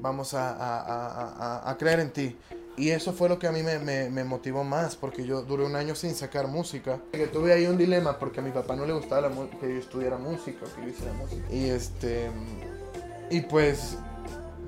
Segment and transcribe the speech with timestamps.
[0.00, 2.36] vamos a, a- a- a- creer en ti.
[2.76, 5.64] Y eso fue lo que a mí me, me- me motivó más, porque yo duré
[5.64, 7.00] un año sin sacar música.
[7.12, 9.30] Que tuve ahí un dilema, porque a mi papá no le gustaba la
[9.60, 11.42] que yo estudiara música, que yo hiciera música.
[11.52, 12.30] Y este,
[13.30, 13.96] y pues,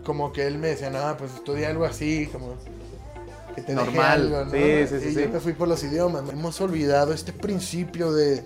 [0.05, 2.55] como que él me decía, no, pues estudia algo así, como
[3.55, 4.05] que te Normal.
[4.35, 4.51] algo, ¿no?
[4.51, 5.21] Sí, sí, sí, y sí.
[5.23, 6.29] yo me fui por los idiomas.
[6.31, 8.43] Hemos olvidado este principio de,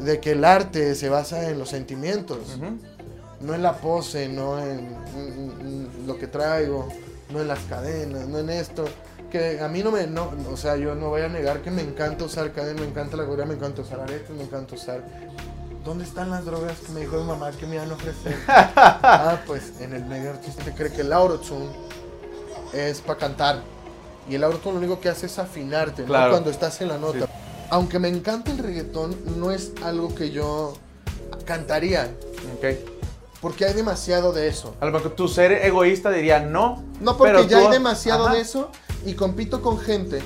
[0.00, 2.78] de que el arte se basa en los sentimientos Ujú.
[3.40, 4.88] no en la pose, no en
[6.08, 6.88] lo que traigo,
[7.30, 8.86] no en las cadenas, no en esto.
[9.30, 11.82] Que a mí no me, no, o sea, yo no voy a negar que me
[11.82, 15.04] encanta usar cadenas, me encanta la gorra, me encanta usar aretes, me encanta usar...
[15.84, 18.36] ¿Dónde están las drogas que me dijo mi mamá que me iban a ofrecer?
[18.48, 21.70] ah, pues en el medio artístico cree que el autotune
[22.72, 23.62] es para cantar.
[24.28, 26.08] Y el autotune lo único que hace es afinarte, ¿no?
[26.08, 26.32] Claro.
[26.32, 27.26] Cuando estás en la nota.
[27.70, 30.74] Aunque me encanta el reggaetón, no es algo que yo
[31.46, 32.10] cantaría.
[32.56, 32.97] Ok.
[33.40, 34.74] Porque hay demasiado de eso.
[34.80, 36.82] A lo mejor tu ser egoísta diría no.
[37.00, 38.34] No, porque pero ya tú- hay demasiado Ajá.
[38.34, 38.70] de eso
[39.06, 40.20] y compito con gente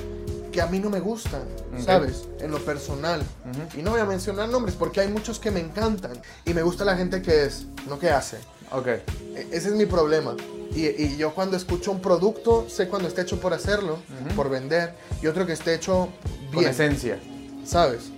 [0.51, 1.41] que a mí no me gustan,
[1.73, 1.79] Ok.
[1.85, 2.23] ¿sabes?
[2.39, 3.21] En lo personal.
[3.21, 3.79] Ujú.
[3.79, 6.13] Y no voy a mencionar nombres porque hay muchos que me encantan.
[6.45, 8.37] Y me gusta la gente que es, no que hace.
[8.71, 8.87] Ok.
[8.87, 9.01] E-
[9.51, 10.35] Ese es mi problema.
[10.75, 13.93] Y, y yo cuando escucho un producto, sé cuando está hecho por hacerlo,
[14.25, 14.35] Ujú.
[14.35, 16.09] por vender, y otro que esté hecho
[16.51, 17.19] Con bien, esencia.
[17.63, 18.11] ¿sabes?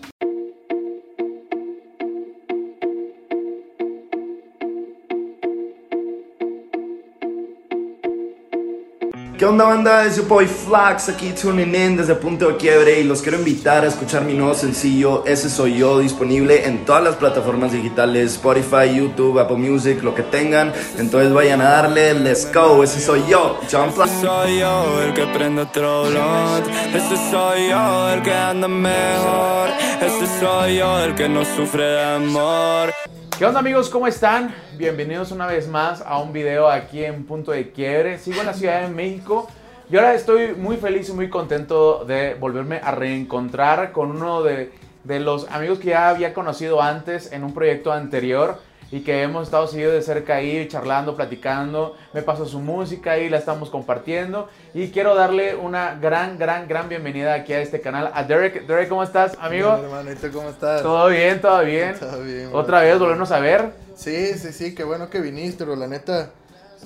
[9.38, 10.06] ¿Qué onda banda?
[10.06, 13.84] Es your boy Flax aquí tuning in desde Punto de Quiebre y los quiero invitar
[13.84, 18.96] a escuchar mi nuevo sencillo Ese Soy Yo disponible en todas las plataformas digitales Spotify,
[18.96, 20.72] YouTube, Apple Music, lo que tengan.
[20.98, 24.10] Entonces vayan a darle, let's go, ese soy yo, John Flax.
[24.22, 29.68] Soy yo el que prende otro Este soy yo el que anda mejor.
[30.02, 32.94] Este soy yo el que no sufre de amor
[33.38, 33.90] ¿Qué onda amigos?
[33.90, 34.56] ¿Cómo están?
[34.78, 38.18] Bienvenidos una vez más a un video aquí en Punto de Quiebre.
[38.18, 39.50] Sigo en la Ciudad de México
[39.90, 44.72] y ahora estoy muy feliz y muy contento de volverme a reencontrar con uno de,
[45.04, 48.62] de los amigos que ya había conocido antes en un proyecto anterior
[48.92, 51.96] y que hemos estado seguido de cerca ahí, charlando, platicando.
[52.14, 54.50] Me pasó su música y la estamos compartiendo.
[54.74, 58.68] Y quiero darle una gran, gran, gran bienvenida aquí a este canal a Derek.
[58.68, 59.74] Derek, ¿cómo estás, amigo?
[59.74, 60.82] Bien, hermano, ¿y tú cómo estás?
[60.82, 61.96] Todo bien, todo bien.
[62.00, 62.88] Todo bien, Otra bro.
[62.88, 63.72] vez volvernos a ver.
[63.96, 66.30] Sí, sí, sí, qué bueno que viniste, pero la neta,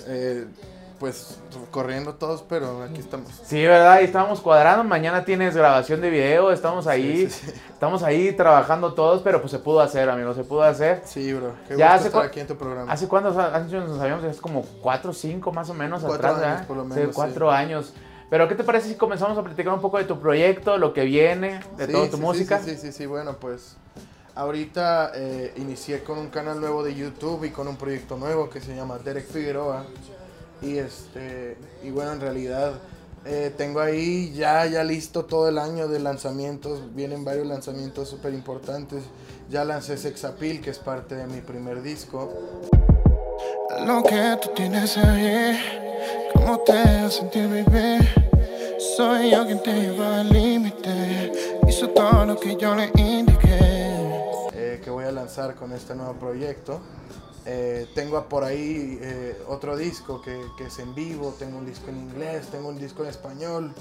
[0.08, 0.46] eh,
[1.00, 1.40] pues
[1.72, 3.32] corriendo todos, pero aquí estamos.
[3.44, 4.02] Sí, ¿verdad?
[4.02, 4.84] Y estábamos cuadrando.
[4.84, 6.52] Mañana tienes grabación de video.
[6.52, 7.28] Estamos ahí.
[7.28, 7.62] Sí, sí, sí.
[7.72, 10.34] Estamos ahí trabajando todos, pero pues se pudo hacer, amigo.
[10.34, 11.02] Se pudo hacer.
[11.06, 11.54] Sí, bro.
[11.68, 12.92] Qué Ya gusto hace estar aquí en tu programa.
[12.92, 14.26] ¿Hace cuántos años nos sabíamos?
[14.26, 16.68] Es como cuatro o cinco más o menos Cuatro atrás, años, ¿verdad?
[16.68, 17.94] por lo Sí, menos, cuatro años.
[18.30, 21.04] Pero ¿qué te parece si comenzamos a platicar un poco de tu proyecto, lo que
[21.06, 22.60] viene, de toda tu música?
[22.60, 23.78] Sí, sí, sí, sí, bueno, pues
[24.36, 28.62] ahorita eh, inicié con un canal nuevo de YouTube y con un proyecto nuevo que
[28.62, 29.86] se llama Derek Figueroa.
[30.62, 32.74] Y este, y bueno, en realidad
[33.26, 36.94] eh, tengo ahí ya, ya listo todo el año de lanzamientos.
[36.96, 39.04] Vienen varios lanzamientos súper importantes.
[39.50, 42.32] Ya lancé Sex Appeal, que es parte de mi primer disco.
[43.86, 45.58] Lo que tú tienes ahí,
[46.34, 48.08] cómo te hace sentir, baby.
[48.98, 51.32] Soy yo quien te lleva al límite.
[51.68, 53.60] Hizo todo lo que yo le indiqué.
[54.54, 56.82] eh, que voy a lanzar con este nuevo proyecto.
[57.46, 61.90] Eh, tengo por ahí eh, otro disco que, que es en vivo, tengo un disco
[61.90, 63.74] en inglés, tengo un disco en español.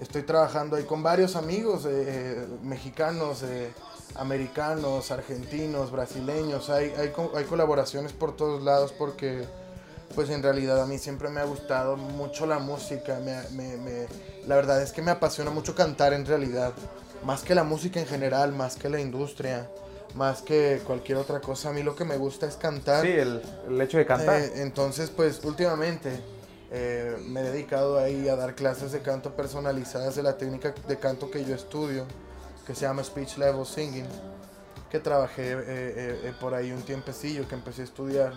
[0.00, 3.72] Estoy trabajando ahí con varios amigos eh, mexicanos, eh,
[4.16, 6.68] americanos, argentinos, brasileños.
[6.68, 9.44] Hay, hay, hay colaboraciones por todos lados porque
[10.14, 13.18] pues en realidad a mí siempre me ha gustado mucho la música.
[13.24, 14.06] me- me- me-
[14.46, 16.72] la verdad es que me apasiona mucho cantar en realidad.
[17.24, 19.68] Más que la música en general, más que la industria,
[20.14, 21.70] más que cualquier otra cosa.
[21.70, 23.02] A mí lo que me gusta es cantar.
[23.04, 24.40] Sí, el, el hecho de cantar.
[24.40, 26.20] Eh, entonces, pues últimamente
[26.70, 30.98] eh, me he dedicado ahí a dar clases de canto personalizadas de la técnica de
[30.98, 32.04] canto que yo estudio,
[32.66, 34.06] que se llama Speech Level Singing,
[34.90, 38.32] que trabajé eh, por ahí un tiempecillo, que empecé a estudiar.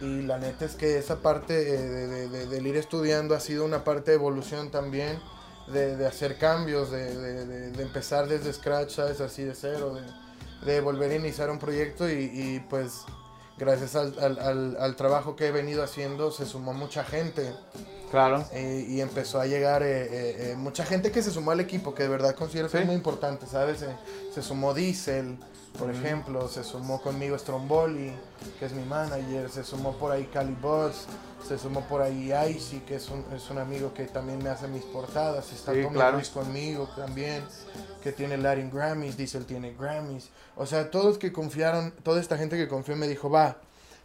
[0.00, 3.64] Y la neta es que esa parte de, de- de- del ir estudiando ha sido
[3.64, 5.20] una parte de evolución también,
[5.68, 9.20] de, de hacer cambios, de, de- de- de empezar desde scratch, ¿sabes?
[9.20, 10.02] Así de cero, de,
[10.64, 13.02] de volver a iniciar un proyecto y, y, pues
[13.58, 17.52] gracias al, al- al- al trabajo que he venido haciendo se sumó mucha gente
[18.10, 18.44] claro.
[18.52, 21.94] eh, y empezó a llegar eh, eh, eh, mucha gente que se sumó al equipo,
[21.94, 22.82] que de verdad considero que Sí.
[22.82, 23.84] es muy importante, ¿sabes?
[24.34, 25.38] Se sumó Diesel,
[25.78, 28.12] por ejemplo, se sumó conmigo Stromboli,
[28.58, 31.06] que es mi manager, se sumó por ahí Cali Boss,
[31.46, 34.68] se sumó por ahí Icy, que es un, es un amigo que también me hace
[34.68, 36.16] mis portadas, está Sí, Tommy claro.
[36.16, 37.44] Ruiz conmigo también,
[38.02, 42.56] que tiene Latin Grammys, Diesel tiene Grammys, o sea, todos que confiaron, toda esta gente
[42.56, 43.56] que confió me dijo, va,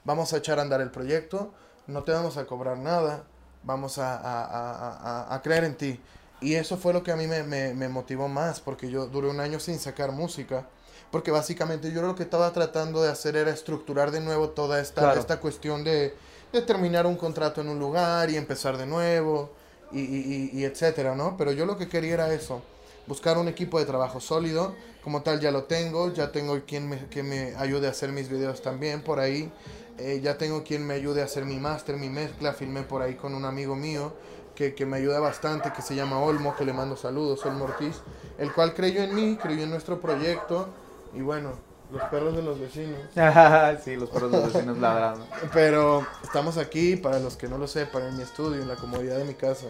[0.04, 1.54] vamos a echar a andar el proyecto,
[1.86, 3.24] no te vamos a cobrar nada,
[3.64, 6.00] vamos a, a- a- a- a creer en ti.
[6.42, 9.28] Y eso fue lo que a mí me, me- me motivó más, porque yo duré
[9.30, 10.66] un año sin sacar música,
[11.12, 15.02] porque básicamente yo lo que estaba tratando de hacer era estructurar de nuevo toda esta,
[15.02, 15.20] Claro.
[15.20, 16.14] esta cuestión de,
[16.54, 19.50] de terminar un contrato en un lugar y empezar de nuevo,
[19.92, 21.36] y, y- y- y etcétera, ¿no?
[21.38, 22.62] Pero yo lo que quería era eso,
[23.08, 27.08] buscar un equipo de trabajo sólido, como tal ya lo tengo, ya tengo quien me,
[27.08, 29.52] que me ayude a hacer mis videos también por ahí,
[29.98, 33.16] eh, ya tengo quien me ayude a hacer mi máster, mi mezcla, filmé por ahí
[33.16, 34.14] con un amigo mío
[34.54, 37.96] que, que me ayuda bastante, que se llama Olmo, que le mando saludos, Olmo Ortiz,
[38.38, 40.68] el cual creyó en mí, creyó en nuestro proyecto,
[41.14, 41.52] y bueno,
[41.92, 43.00] los perros de los vecinos.
[43.84, 45.26] sí, los perros de los vecinos ladrando.
[45.54, 49.18] Pero estamos aquí, para los que no lo sepan, en mi estudio, en la comodidad
[49.18, 49.68] de mi casa.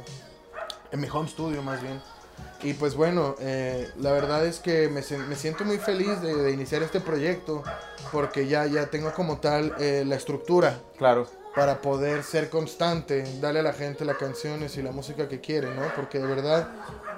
[0.92, 2.02] En mi home studio, más bien.
[2.64, 6.52] Y pues bueno, eh, la verdad es que me, me siento muy feliz de, de
[6.52, 7.64] iniciar este proyecto
[8.12, 11.28] porque ya, ya tengo como tal eh, la estructura Claro.
[11.54, 15.74] para poder ser constante, darle a la gente las canciones y la música que quiere,
[15.74, 15.82] ¿no?
[15.96, 16.70] Porque de verdad,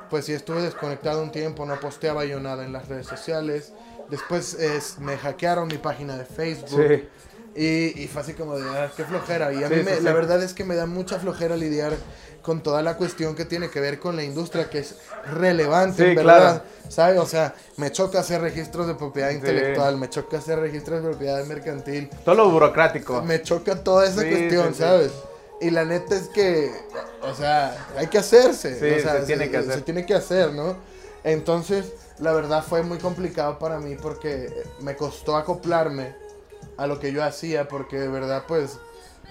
[0.09, 3.73] pues sí estuve desconectado un tiempo, no posteaba yo nada en las redes sociales.
[4.11, 6.69] Después es, me hackearon mi página de Facebook.
[6.69, 7.07] Sí.
[7.55, 9.51] Y, y fue así como de, ah, qué flojera.
[9.53, 10.15] Y a Sí, mí me- sí, la sí.
[10.15, 11.93] verdad es que me da mucha flojera lidiar
[12.41, 14.95] con toda la cuestión que tiene que ver con la industria, que es
[15.31, 16.23] relevante, Sí, verdad.
[16.63, 16.63] claro.
[16.89, 17.19] ¿Sabes?
[17.19, 21.43] O sea, me choca hacer registros de propiedad intelectual, me choca hacer registros de propiedad
[21.45, 23.21] mercantil, Todo lo burocrático.
[23.21, 24.79] me choca toda esa Sí, cuestión, sí, sí.
[24.79, 25.11] ¿sabes?
[25.61, 26.71] Y la neta es que,
[27.21, 28.77] o sea, hay que hacerse.
[28.79, 29.73] Sí, o sea, se tiene que hacer.
[29.75, 30.75] Se tiene que hacer, ¿no?
[31.23, 31.85] Entonces,
[32.21, 36.15] la verdad fue muy complicado para mí porque me costó acoplarme
[36.77, 38.79] a lo que yo hacía porque de verdad, pues,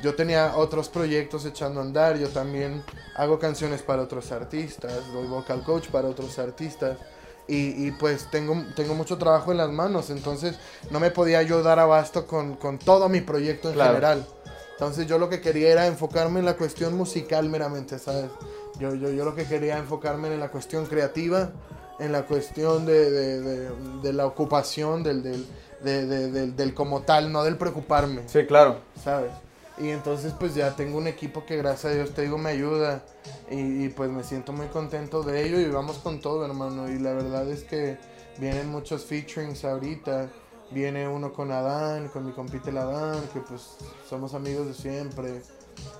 [0.02, 2.18] yo tenía otros proyectos echando a andar.
[2.18, 2.82] Yo también
[3.16, 6.98] hago canciones para otros artistas, doy vocal coach para otros artistas.
[7.46, 10.56] Y, y, pues tengo, tengo mucho trabajo en las manos, entonces
[10.90, 13.90] no me podía yo dar abasto con, con todo mi proyecto en Claro.
[13.90, 14.26] general.
[14.72, 18.30] Entonces yo lo que quería era enfocarme en la cuestión musical meramente, ¿sabes?
[18.78, 21.50] Yo, yo, yo lo que quería enfocarme en la cuestión creativa,
[22.00, 23.70] en la cuestión de, de, de-
[24.02, 25.46] de la ocupación, del, del,
[25.84, 28.22] de- de- del, del como tal, no del preocuparme.
[28.26, 28.78] Sí, claro.
[29.02, 29.30] ¿sabes?
[29.78, 33.02] Y entonces pues ya tengo un equipo que gracias a Dios te digo me ayuda
[33.50, 36.98] y, y, pues me siento muy contento de ello y vamos con todo hermano y
[36.98, 37.96] la verdad es que
[38.38, 40.28] vienen muchos featurings ahorita,
[40.70, 43.76] viene uno con Adán, con mi compite el Adán, que pues
[44.08, 45.40] somos amigos de siempre.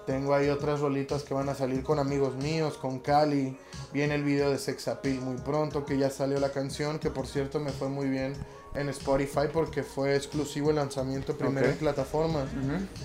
[0.07, 3.57] Tengo ahí otras rolitas que van a salir con amigos míos, con Cali.
[3.93, 7.27] Viene el video de Sex Appeal muy pronto, que ya salió la canción, que por
[7.27, 8.35] cierto me fue muy bien
[8.75, 12.49] en Spotify porque fue exclusivo el lanzamiento primero en plataformas.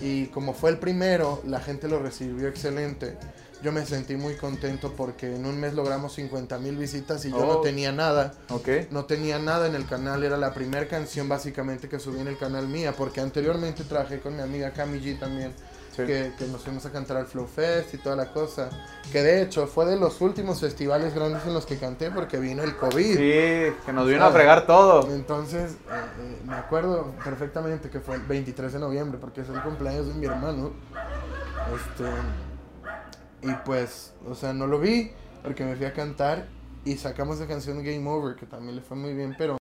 [0.00, 3.16] Y como fue el primero, la gente lo recibió excelente.
[3.62, 7.38] Yo me sentí muy contento porque en un mes logramos 50 mil visitas y yo
[7.38, 7.60] no Oh.
[7.62, 8.34] tenía nada.
[8.50, 8.68] Ok.
[8.90, 12.36] No tenía nada en el canal, era la primera canción básicamente que subí en el
[12.38, 15.52] canal mía, porque anteriormente trabajé con mi amiga Cami G también,
[15.96, 16.04] Sí.
[16.04, 18.68] que, que nos fuimos a cantar al Flow Fest y toda la cosa.
[19.10, 22.62] Que de hecho fue de los últimos festivales grandes en los que canté porque vino
[22.62, 23.16] el COVID.
[23.16, 25.10] Sí, que nos vino a fregar todo.
[25.12, 25.76] Entonces, eh,
[26.20, 30.14] eh, me acuerdo perfectamente que fue el 23 de noviembre, porque es el cumpleaños de
[30.14, 30.72] mi hermano.
[31.74, 32.10] Este,
[33.42, 35.12] y pues, o sea, no lo vi,
[35.42, 36.46] porque me fui a cantar
[36.84, 39.56] y sacamos la canción Game Over, que también le fue muy bien, pero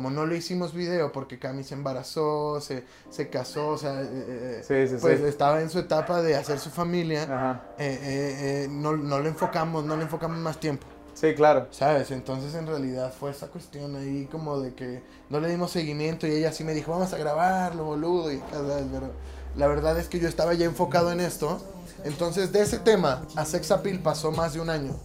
[0.00, 4.06] como no le hicimos video porque Cami se embarazó, se, se casó, o sea, eh,
[4.10, 5.26] eh, Sí, sí, pues sí.
[5.26, 10.04] estaba en su etapa de hacer su familia, eh, no, no le enfocamos, no le
[10.04, 10.86] enfocamos más tiempo.
[11.12, 11.66] Sí, claro.
[11.70, 12.12] ¿Sabes?
[12.12, 16.30] Entonces en realidad fue esa cuestión ahí como de que no le dimos seguimiento y
[16.30, 18.32] ella sí me dijo, vamos a grabarlo, boludo.
[18.32, 18.42] Y.
[18.50, 19.12] Pero
[19.54, 21.60] la verdad es que yo estaba ya enfocado en esto.
[22.04, 24.98] Entonces de ese tema a Sex Appeal pasó más de un año.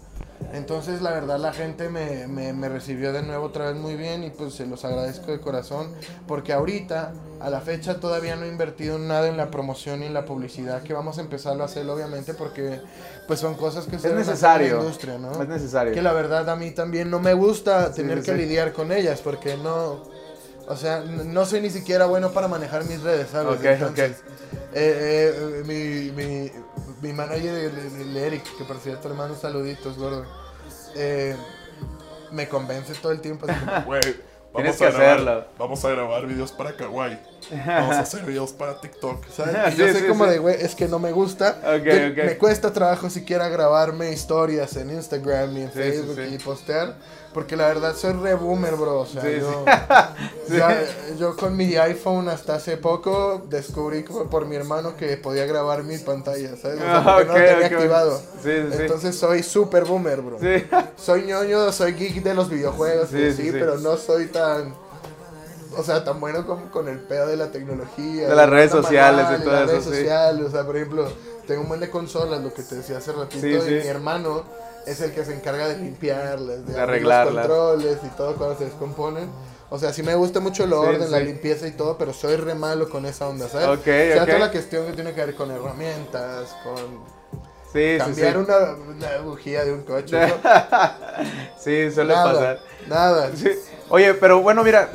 [0.54, 4.24] Entonces la verdad la gente me, me, me recibió de nuevo otra vez muy bien
[4.24, 5.94] y pues se los agradezco de corazón
[6.28, 10.14] porque ahorita a la fecha todavía no he invertido nada en la promoción y en
[10.14, 12.80] la publicidad que vamos a empezarlo a hacer obviamente porque
[13.28, 14.78] pues son cosas que Es hacer en necesario.
[14.78, 15.32] la industria, ¿no?
[15.42, 15.94] Es necesario.
[15.94, 18.38] Que la verdad a mí también no me gusta Sí, tener sí, que sí.
[18.38, 20.04] lidiar con ellas porque no,
[20.68, 23.60] o sea, no soy ni siquiera bueno para manejar mis redes, ¿sabes?
[23.60, 24.18] Ok, Entonces,
[24.74, 26.52] eh, eh, mi, mi,
[27.02, 30.26] mi manager, el, el Eric, que por cierto hermano, saluditos, gordo,
[30.96, 31.36] eh,
[32.32, 34.24] me convence todo el tiempo, así como, güey, Tienes
[34.54, 35.46] Vamos que a grabar- hacerlo.
[35.58, 37.20] Vamos a grabar videos para Kawaii.
[37.52, 39.24] Vamos a hacer videos para TikTok.
[39.36, 39.74] ¿sabes?
[39.74, 40.32] Y yo Sí, soy sí, como sí.
[40.32, 41.60] de, güey, es que no me gusta.
[41.64, 42.18] Ok, Yo- ok.
[42.26, 46.96] Me cuesta trabajo siquiera grabarme historias en Instagram y en Facebook y postear.
[47.34, 49.00] Porque la verdad soy re boomer, bro.
[49.02, 49.66] O sea, yo,
[50.48, 50.56] sí.
[50.58, 50.84] ya-
[51.20, 55.84] yo con mi iPhone hasta hace poco descubrí como por mi hermano que podía grabar
[55.84, 56.78] mi pantalla, ¿sabes?
[56.78, 58.18] O sea, Ah, no lo tenía activado.
[58.42, 58.78] Sí, sí, sí.
[58.80, 60.40] Entonces soy super boomer, bro.
[60.96, 63.50] Soy ñoño, soy geek de los videojuegos, sí, sí.
[63.52, 64.74] pero no soy tan,
[65.78, 68.28] o sea, tan bueno como con el pedo de la tecnología.
[68.30, 69.90] De las redes la sociales y manual, todo las eso, redes sí.
[69.92, 71.12] sociales, o sea, por ejemplo,
[71.48, 73.72] tengo un buen de consolas, lo que te decía hace ratito, Sí, y sí.
[73.84, 74.44] mi hermano
[74.86, 77.34] es el que se encarga de limpiarlas, de, De abrir arreglarlas.
[77.36, 79.30] los controles y todo cuando se descomponen.
[79.72, 81.24] O sea, sí me gusta mucho el orden, la sí.
[81.26, 83.68] limpieza y todo, pero soy re malo con esa onda, ¿sabes?
[83.68, 84.26] Ok, o sea, ok.
[84.28, 86.76] toda la cuestión que tiene que ver con herramientas, con
[87.74, 88.38] Sí, sí, cambiar sí.
[88.40, 90.36] Una, una bujía de un coche, ¿no?
[91.60, 92.60] Sí, suele nada, pasar.
[92.88, 93.30] nada.
[93.36, 93.50] Sí.
[93.90, 94.90] Oye, pero bueno, mira,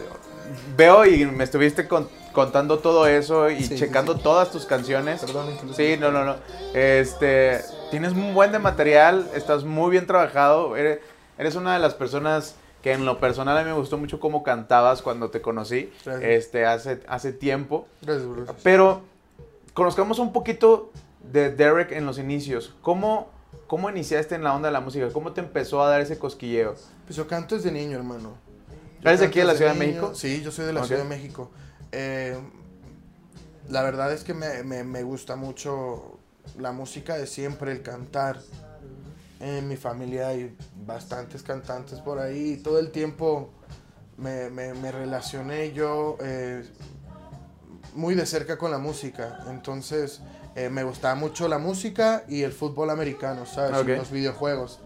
[0.81, 4.21] veo y me estuviste con- contando todo eso y Sí, checando sí.
[4.23, 5.21] todas tus canciones.
[5.21, 5.47] Perdón.
[5.77, 6.37] Sí, no, no, no.
[6.75, 7.61] Este,
[7.91, 10.77] tienes un buen de material, estás muy bien trabajado.
[10.77, 11.01] Eres,
[11.39, 14.43] eres una de las personas que en lo personal a mí me gustó mucho cómo
[14.43, 16.31] cantabas cuando te conocí, Gracias.
[16.31, 17.87] este, hace, hace tiempo.
[18.01, 18.27] Gracias.
[18.63, 19.03] Pero
[19.75, 22.75] conozcamos un poquito de Derek en los inicios.
[22.81, 23.29] ¿Cómo,
[23.67, 25.09] ¿Cómo iniciaste en la onda de la música?
[25.13, 26.75] ¿Cómo te empezó a dar ese cosquilleo?
[27.05, 28.35] Pues yo canto desde niño, hermano.
[29.03, 29.79] ¿Eres de aquí de la Ciudad de.
[29.79, 30.15] México?
[30.15, 30.85] Sí, yo soy de la.
[30.85, 31.51] Ciudad de México.
[31.93, 32.39] Eh,
[33.69, 36.19] la verdad es que me, me- me gusta mucho
[36.59, 38.41] la música de siempre, el cantar.
[39.41, 40.55] En mi familia hay
[40.87, 42.59] bastantes cantantes por ahí.
[42.59, 43.51] Todo el tiempo
[44.19, 46.63] me, me- me relacioné yo eh,
[47.95, 49.41] muy de cerca con la música.
[49.49, 50.21] Entonces
[50.57, 53.71] eh, me gustaba mucho la música y el fútbol americano, ¿sabes?
[53.95, 54.81] Y los videojuegos.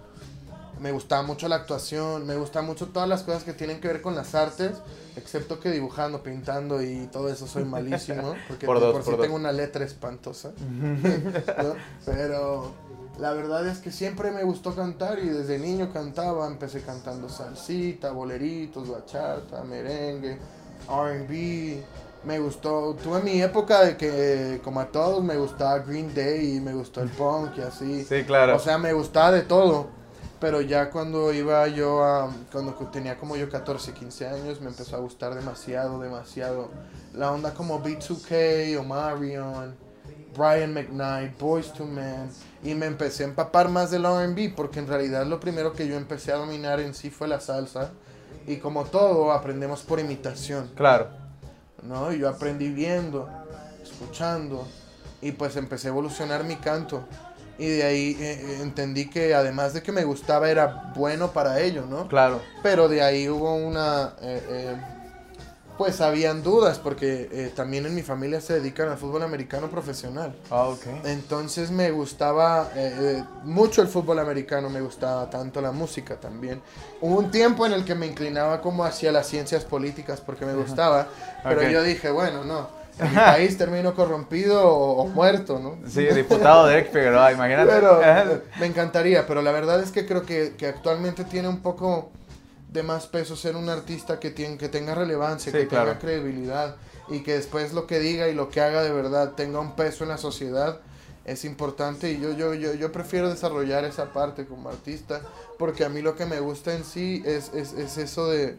[0.84, 4.02] Me gustaba mucho la actuación, me gustan mucho todas las cosas que tienen que ver
[4.02, 4.72] con las artes,
[5.16, 9.20] excepto que dibujando, pintando y todo eso soy malísimo, porque Por dos, por sí dos.
[9.22, 10.52] tengo una letra espantosa.
[10.60, 11.74] ¿no?
[12.04, 12.74] Pero
[13.18, 18.10] la verdad es que siempre me gustó cantar y desde niño cantaba, empecé cantando salsita,
[18.10, 20.38] boleritos, bachata, merengue,
[20.86, 21.82] R&B.
[22.24, 26.60] Me gustó, tuve mi época de que como a todos me gustaba Green Day y
[26.60, 28.04] me gustó el punk y así.
[28.04, 28.56] Sí, claro.
[28.56, 30.03] O sea, me gustaba de todo.
[30.44, 32.30] Pero ya cuando iba yo a.
[32.52, 36.68] Cuando tenía como yo 14, 15 años, me empezó a gustar demasiado, demasiado.
[37.14, 39.74] La onda como B2K, Omarion,
[40.36, 42.28] Brian McKnight, Boys to Men.
[42.62, 45.96] Y me empecé a empapar más del RB, porque en realidad lo primero que yo
[45.96, 47.92] empecé a dominar en sí fue la salsa.
[48.46, 50.70] Y como todo, aprendemos por imitación.
[50.74, 51.08] Claro.
[51.82, 52.12] ¿no?
[52.12, 53.30] Y yo aprendí viendo,
[53.82, 54.68] escuchando,
[55.22, 57.08] y pues empecé a evolucionar mi canto.
[57.58, 61.60] Y de ahí eh, eh, entendí que además de que me gustaba, era bueno para
[61.60, 62.08] ello, ¿no?
[62.08, 62.40] Claro.
[62.62, 64.14] Pero de ahí hubo una...
[64.20, 64.76] eh, eh,
[65.76, 70.32] pues habían dudas, porque eh, también en mi familia se dedican al fútbol americano profesional.
[70.48, 70.86] Ah, ok.
[71.04, 72.70] Entonces me gustaba
[73.42, 76.62] mucho el fútbol americano, me gustaba tanto la música también.
[77.00, 80.54] Hubo un tiempo en el que me inclinaba como hacia las ciencias políticas porque me
[80.54, 81.08] gustaba,
[81.42, 82.68] pero yo dije, bueno, no,
[83.00, 85.78] mi país termino corrompido o, o muerto, ¿no?
[85.88, 87.70] Sí, diputado Derek Figueroa, imagínate.
[87.70, 91.60] Pero eh, me encantaría, pero la verdad es que creo que, que actualmente tiene un
[91.60, 92.10] poco
[92.70, 95.86] de más peso ser un artista que, tiene, que tenga relevancia, Sí, que claro.
[95.90, 96.76] tenga credibilidad
[97.08, 100.04] y que después lo que diga y lo que haga de verdad tenga un peso
[100.04, 100.80] en la sociedad
[101.24, 105.20] es importante y yo, yo, yo, yo prefiero desarrollar esa parte como artista
[105.58, 108.56] porque a mí lo que me gusta en sí es, es, es eso de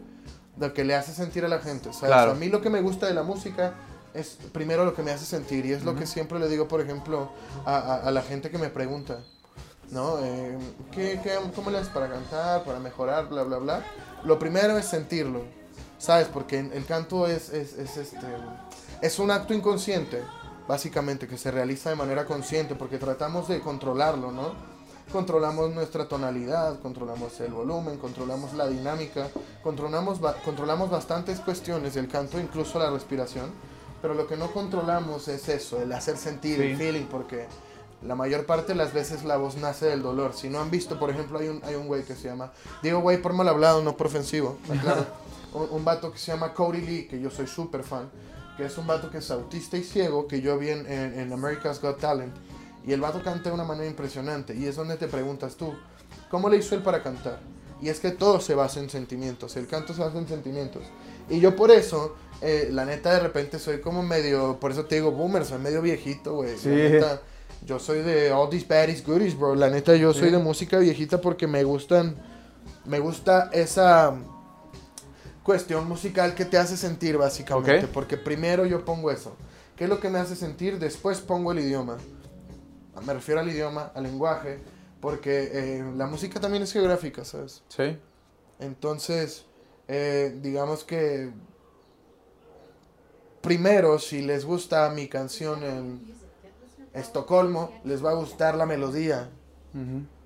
[0.58, 1.92] lo que le hace sentir a la gente.
[1.92, 2.08] ¿sabes?
[2.08, 2.32] Claro.
[2.32, 3.74] A mí lo que me gusta de la música
[4.16, 6.80] es primero lo que me hace sentir y es lo que siempre le digo, por
[6.80, 7.30] ejemplo,
[7.64, 9.18] a, a- a la gente que me pregunta,
[9.90, 10.18] ¿no?
[10.22, 10.58] Eh,
[10.92, 13.84] ¿qué, qué, ¿Cómo le haces para cantar, para mejorar, bla, bla, bla?
[14.24, 15.42] Lo primero es sentirlo,
[15.98, 16.26] ¿sabes?
[16.28, 18.26] Porque el canto es, es, es, este,
[19.02, 20.22] es un acto inconsciente,
[20.66, 24.76] básicamente, que se realiza de manera consciente porque tratamos de controlarlo, ¿no?
[25.12, 29.28] Controlamos nuestra tonalidad, controlamos el volumen, controlamos la dinámica,
[29.62, 33.52] controlamos, ba- controlamos bastantes cuestiones del canto, incluso la respiración,
[34.02, 36.82] pero lo que no controlamos es eso, el hacer sentir, el Sí.
[36.82, 37.46] feeling, porque
[38.02, 40.32] la mayor parte de las veces la voz nace del dolor.
[40.34, 43.00] Si no han visto, por ejemplo, hay un, hay un güey que se llama, digo
[43.00, 45.06] güey por mal hablado, no por ofensivo, aclaro.
[45.54, 48.10] un, un vato que se llama Cody Lee, que yo soy súper fan,
[48.56, 51.32] que es un vato que es autista y ciego, que yo vi en, en- en
[51.32, 52.34] America's Got Talent.
[52.86, 54.54] Y el vato canta de una manera impresionante.
[54.54, 55.74] Y es donde te preguntas tú,
[56.30, 57.40] ¿cómo le hizo él para cantar?
[57.82, 60.84] Y es que todo se basa en sentimientos, el canto se basa en sentimientos.
[61.28, 64.96] Y yo por eso, eh, la neta de repente soy como medio, por eso te
[64.96, 66.56] digo boomer, soy medio viejito, güey.
[66.58, 66.68] Sí.
[66.68, 67.22] La neta,
[67.64, 69.54] yo soy de all these baddies goodies, bro.
[69.54, 72.16] La neta yo soy de música viejita porque me gustan,
[72.84, 74.14] me gusta esa
[75.42, 77.86] cuestión musical que te hace sentir básicamente.
[77.86, 79.36] Porque primero yo pongo eso.
[79.76, 80.78] ¿Qué es lo que me hace sentir?
[80.78, 81.98] Después pongo el idioma.
[83.04, 84.58] Me refiero al idioma, al lenguaje,
[85.00, 87.62] porque eh, la música también es geográfica, ¿sabes?
[87.68, 87.96] Sí.
[88.58, 89.44] Entonces,
[89.86, 91.30] eh, digamos que
[93.46, 96.00] primero, si les gusta mi canción en
[96.92, 99.28] Estocolmo, les va a gustar la melodía.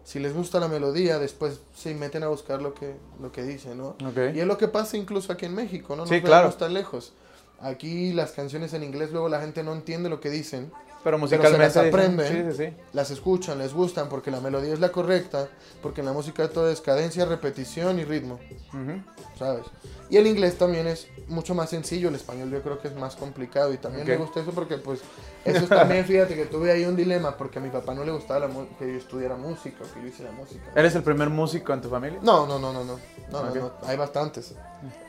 [0.05, 3.75] Si les gusta la melodía, después se meten a buscar lo que, lo que dice,
[3.75, 3.95] ¿no?
[4.35, 6.03] Y es lo que pasa incluso aquí en México, ¿no?
[6.05, 6.37] No Sí, nos claro.
[6.47, 7.13] vayamos tan lejos.
[7.61, 10.73] Aquí las canciones en inglés luego la gente no entiende lo que dicen.
[11.03, 11.59] Pero se musicalmente.
[11.59, 12.53] las dicen- aprenden.
[12.53, 12.77] Sí, sí, sí.
[12.93, 15.49] Las escuchan, les gustan porque la melodía es la correcta,
[15.83, 18.39] porque en la música todo es cadencia, repetición y ritmo,
[18.69, 19.03] Ujú.
[19.39, 19.65] ¿sabes?
[20.11, 23.17] Y el inglés también es mucho más sencillo, el español yo creo que es más
[23.17, 24.21] complicado y también me Ok.
[24.23, 25.01] gusta eso porque pues
[25.45, 28.13] eso es también, fíjate que tuve ahí un dilema porque a mi papá no le
[28.13, 30.65] gustaba la que yo estudiara música que yo hiciera música.
[30.77, 32.19] ¿Eres el primer músico en tu familia?
[32.23, 32.99] No, no, no, no, no.
[33.31, 33.57] No, no, Ok.
[33.57, 34.55] no, Hay bastantes.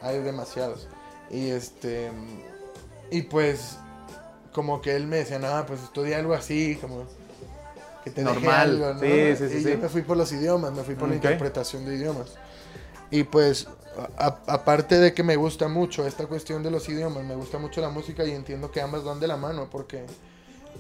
[0.02, 0.88] Hay demasiados.
[1.30, 2.12] Y este.
[3.10, 3.78] Y pues.
[4.54, 7.04] Como que él me decía, nada, pues estudia algo así, como.
[8.04, 8.60] Que te deje Normal.
[8.84, 9.00] algo, ¿no?
[9.00, 9.70] Sí, sí, sí, Y sí.
[9.72, 11.24] yo me fui por los idiomas, me fui por la Ok.
[11.24, 12.34] interpretación de idiomas.
[13.12, 13.68] Y pues,
[14.48, 17.90] aparte de que me gusta mucho esta cuestión de los idiomas, me gusta mucho la
[17.90, 20.06] música y entiendo que ambas van de la mano, porque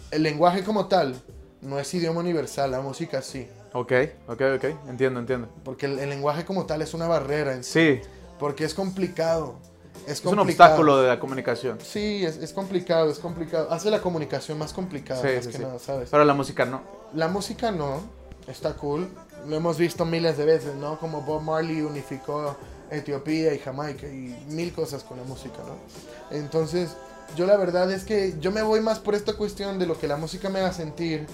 [0.09, 1.15] el lenguaje como tal
[1.61, 3.47] no es idioma universal, la música sí.
[3.73, 3.91] Ok,
[4.27, 4.63] ok, ok.
[4.89, 5.47] Entiendo, entiendo.
[5.63, 7.99] Porque el, el lenguaje como tal es una barrera en sí.
[8.01, 8.09] Sí.
[8.39, 9.59] Porque es complicado.
[10.07, 11.77] Es, Es un obstáculo de la comunicación.
[11.81, 13.71] Sí, es, es complicado, es complicado.
[13.71, 15.63] Hace la comunicación más complicada, Sí, más sí, que sí.
[15.63, 16.09] nada, ¿sabes?
[16.09, 16.81] Pero la música no.
[17.13, 18.01] La música no,
[18.47, 19.07] está cool.
[19.47, 20.99] Lo hemos visto miles de veces, ¿no?
[20.99, 22.55] Como Bob Marley unificó
[22.89, 26.35] Etiopía y Jamaica y mil cosas con la música, ¿no?
[26.35, 26.95] Entonces,
[27.35, 30.07] yo la verdad es que yo me voy más por esta cuestión de lo que
[30.07, 31.25] la música me haga sentir,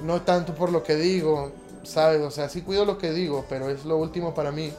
[0.00, 2.22] no tanto por lo que digo, ¿sabes?
[2.22, 4.72] O sea, sí cuido lo que digo, pero es lo último para mí,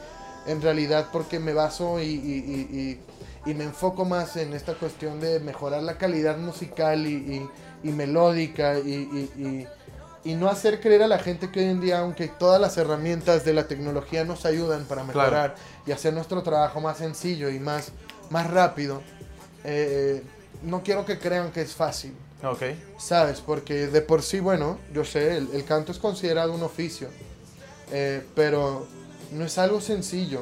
[0.48, 4.74] en realidad porque me baso y, y- y- y- y me enfoco más en esta
[4.74, 7.48] cuestión de mejorar la calidad musical y,
[7.84, 9.68] melódica y,
[10.36, 13.54] no hacer creer a la gente que hoy en día, aunque todas las herramientas de
[13.54, 17.94] la tecnología nos ayudan para mejorar y hacer nuestro trabajo más sencillo y más,
[18.30, 19.02] más rápido,
[19.64, 20.22] eh,
[20.64, 22.14] no quiero que crean que es fácil.
[22.44, 22.62] Ok.
[23.00, 23.40] ¿Sabes?
[23.40, 27.08] Porque de por sí, bueno, yo sé, el, el canto es considerado un oficio,
[27.94, 28.86] eh, pero
[29.32, 30.42] no es algo sencillo.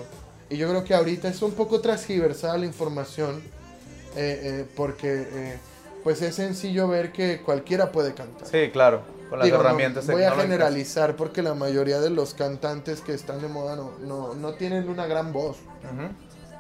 [0.50, 3.42] Y yo creo que ahorita es un poco transgiversada la información,
[4.16, 5.58] eh, eh, porque eh,
[6.04, 8.48] pues es sencillo ver que cualquiera puede cantar.
[8.48, 9.02] Sí, claro.
[9.30, 13.14] Con las Digo, no, herramientas voy a generalizar porque la mayoría de los cantantes que
[13.14, 15.58] están de moda no, no, no tienen una gran voz.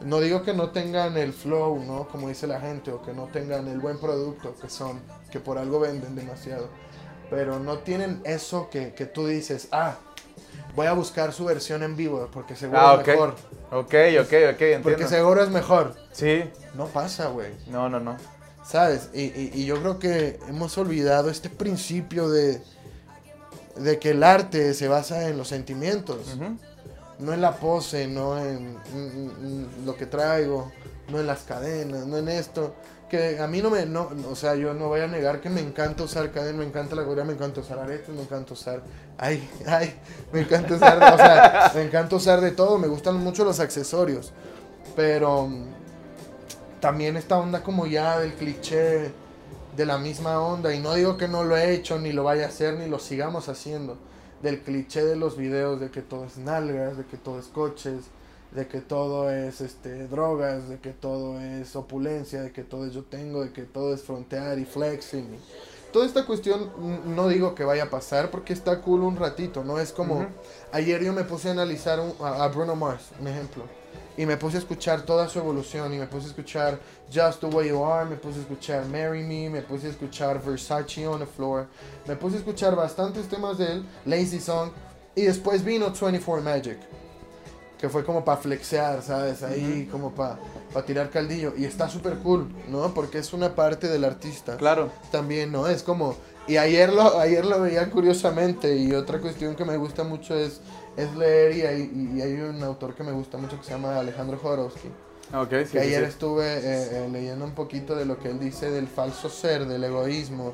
[0.01, 2.07] No digo que no tengan el flow, ¿no?
[2.09, 4.99] Como dice la gente, o que no tengan el buen producto que son,
[5.31, 6.69] que por algo venden demasiado.
[7.29, 9.97] Pero no tienen eso que, que tú dices, ah,
[10.75, 13.35] voy a buscar su versión en vivo porque seguro Ah, es mejor.
[13.71, 14.83] Ok, ok, ok, entiendo.
[14.83, 15.95] Porque seguro es mejor.
[16.11, 16.43] Sí.
[16.75, 17.51] No pasa, güey.
[17.67, 18.17] No, no, no.
[18.65, 19.09] ¿Sabes?
[19.13, 22.61] Y, y- y yo creo que hemos olvidado este principio de,
[23.75, 26.35] de que el arte se basa en los sentimientos.
[27.19, 30.71] No en la pose, no en mm, lo que traigo,
[31.09, 32.75] no en las cadenas, no en esto.
[33.39, 36.03] A mí no me, no, o sea, yo no voy a negar que me encanta
[36.03, 38.81] usar cadenas, me encanta la gorra, me encanta usar aretes, me encanta usar,
[39.17, 39.95] ay, ay,
[40.31, 44.31] me encanta usar, o sea, me encanta usar de todo, me gustan mucho los accesorios.
[44.95, 45.65] Pero mm,
[46.79, 49.11] también esta onda como ya del cliché
[49.75, 52.45] de la misma onda, y no digo que no lo he hecho, ni lo vaya
[52.45, 53.97] a hacer, ni lo sigamos haciendo,
[54.41, 58.05] del cliché de los videos de que todo es nalgas, de que todo es coches,
[58.55, 62.93] de que todo es este drogas, de que todo es opulencia, de que todo es
[62.93, 65.25] yo tengo, de que todo es frontear y flexing.
[65.25, 66.71] y Toda esta cuestión
[67.15, 70.25] no digo que vaya a pasar porque está cool un ratito, no es como
[70.71, 73.63] ayer yo me puse a analizar un- a, a Bruno Mars, un ejemplo,
[74.17, 76.79] y me puse a escuchar toda su evolución y me puse a escuchar
[77.13, 80.41] Just the Way You Are, me puse a escuchar Marry Me, me puse a escuchar
[80.43, 81.67] Versace on the Floor,
[82.07, 84.71] me puse a escuchar bastantes temas de él, Lazy Song,
[85.15, 86.77] y después vino 24 Magic,
[87.79, 89.43] que fue como para flexear, ¿sabes?
[89.43, 90.37] Ahí como para
[90.85, 92.93] tirar caldillo, y está súper cool, ¿no?
[92.93, 94.89] Porque es una parte del artista Claro.
[95.11, 95.67] también, ¿no?
[95.67, 96.15] Es como...
[96.47, 100.61] Y ayer lo, ayer lo veía curiosamente y otra cuestión que me gusta mucho es,
[100.95, 103.97] es leer y hay, y hay un autor que me gusta mucho que se llama
[103.97, 104.89] Alejandro Jodorowsky.
[105.33, 106.09] Ok, sí, que sí, ayer sí.
[106.09, 106.59] estuve eh,
[107.05, 110.53] eh, leyendo un poquito de lo que él dice del falso ser, del egoísmo,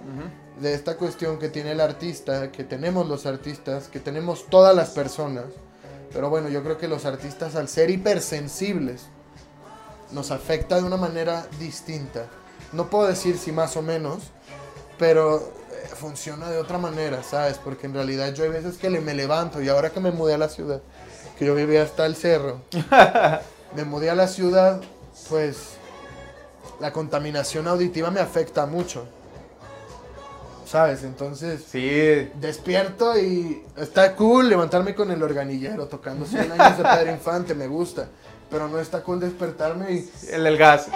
[0.61, 4.91] de esta cuestión que tiene el artista, que tenemos los artistas, que tenemos todas las
[4.91, 5.43] personas.
[6.13, 9.07] Pero bueno, yo creo que los artistas al ser hipersensibles
[10.11, 12.27] nos afecta de una manera distinta.
[12.73, 14.23] No puedo decir si más o menos,
[14.97, 17.57] pero eh, funciona de otra manera, ¿sabes?
[17.57, 20.33] Porque en realidad yo hay veces que le, me levanto y ahora que me mudé
[20.33, 20.81] a la ciudad,
[21.37, 22.61] que yo vivía hasta el cerro,
[23.75, 24.81] me mudé a la ciudad,
[25.29, 25.75] pues
[26.79, 29.07] la contaminación auditiva me afecta mucho.
[30.71, 31.03] ¿Sabes?
[31.03, 37.11] Entonces, Sí, despierto y está cool levantarme con el organillero tocando 100 años de Pedro
[37.11, 38.07] Infante, me gusta.
[38.49, 40.85] Pero no está cool despertarme y el del gas.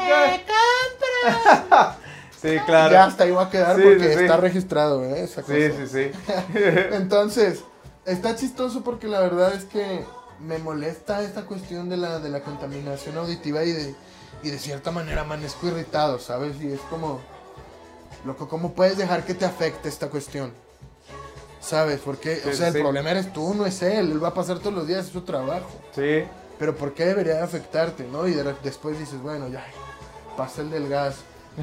[2.42, 2.94] sí, claro.
[2.94, 4.24] ya hasta ahí va a quedar Sí, porque sí.
[4.24, 5.24] está registrado, ¿eh?
[5.24, 5.54] Esa cosa.
[5.56, 6.12] Sí, sí, sí.
[6.94, 7.62] Entonces,
[8.06, 10.06] está chistoso porque la verdad es que
[10.40, 13.96] me molesta esta cuestión de la, de la contaminación auditiva y de,
[14.44, 16.62] y de cierta manera amanezco irritado, ¿sabes?
[16.62, 17.20] Y es como,
[18.26, 20.52] loco, ¿cómo puedes dejar que te afecte esta cuestión?
[21.62, 22.00] ¿Sabes?
[22.04, 22.80] Porque, o Sí, sea, el sí.
[22.80, 24.12] problema eres tú, no es él.
[24.12, 25.68] Él va a pasar todos los días, es su trabajo.
[25.96, 26.24] Sí.
[26.60, 28.28] Pero ¿por qué debería de afectarte, no?
[28.28, 29.66] Y de- después dices, bueno, ya,
[30.38, 31.16] pasa el del gas,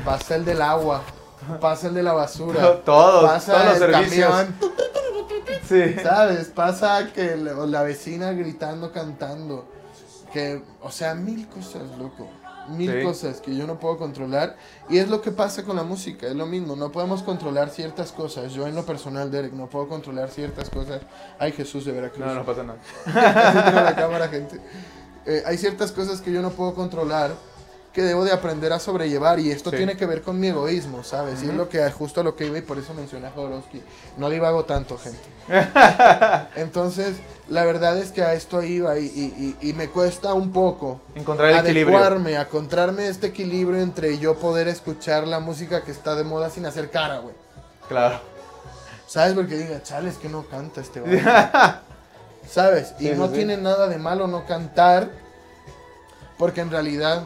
[0.04, 1.02] pasa el del agua,
[1.60, 4.30] pasa el de la basura, Todos, pasa todos los el servicios.
[4.30, 4.54] camión,
[5.68, 5.94] Sí.
[6.02, 6.48] ¿Sabes?
[6.48, 9.66] Pasa que la, o la vecina gritando, cantando.
[10.32, 12.28] Que, o sea, mil cosas, loco.
[12.68, 13.02] Mil Sí.
[13.04, 14.56] cosas que yo no puedo controlar.
[14.88, 16.76] Y es lo que pasa con la música, es lo mismo.
[16.76, 18.52] No podemos controlar ciertas cosas.
[18.52, 21.02] Yo en lo personal, Derek, no puedo controlar ciertas cosas.
[21.38, 22.26] Ay, Jesús de Veracruz.
[22.26, 22.78] No, no pasa nada.
[23.84, 24.60] La cámara, gente.
[25.26, 27.30] Eh, hay ciertas cosas que yo no puedo controlar
[27.92, 29.76] que debo de aprender a sobrellevar y esto Sí.
[29.76, 31.42] tiene que ver con mi egoísmo, ¿sabes?
[31.42, 33.82] Y es lo que justo a lo que iba y por eso mencioné a Jodorowsky.
[34.16, 35.18] No divago tanto, gente.
[36.56, 37.16] Entonces,
[37.48, 41.00] la verdad es que a esto iba y, y- y- y me cuesta un poco
[41.14, 41.98] Encontrar el equilibrio.
[41.98, 46.48] adecuarme, a encontrarme este equilibrio entre yo poder escuchar la música que está de moda
[46.50, 47.34] sin hacer cara, güey.
[47.88, 48.20] Claro.
[49.06, 49.34] ¿Sabes?
[49.34, 51.78] Porque diga, chale, es que no canta este vato.
[52.48, 52.94] ¿Sabes?
[52.98, 53.34] Y Sí, no sí.
[53.34, 55.10] tiene nada de malo no cantar.
[56.38, 57.24] Porque en realidad,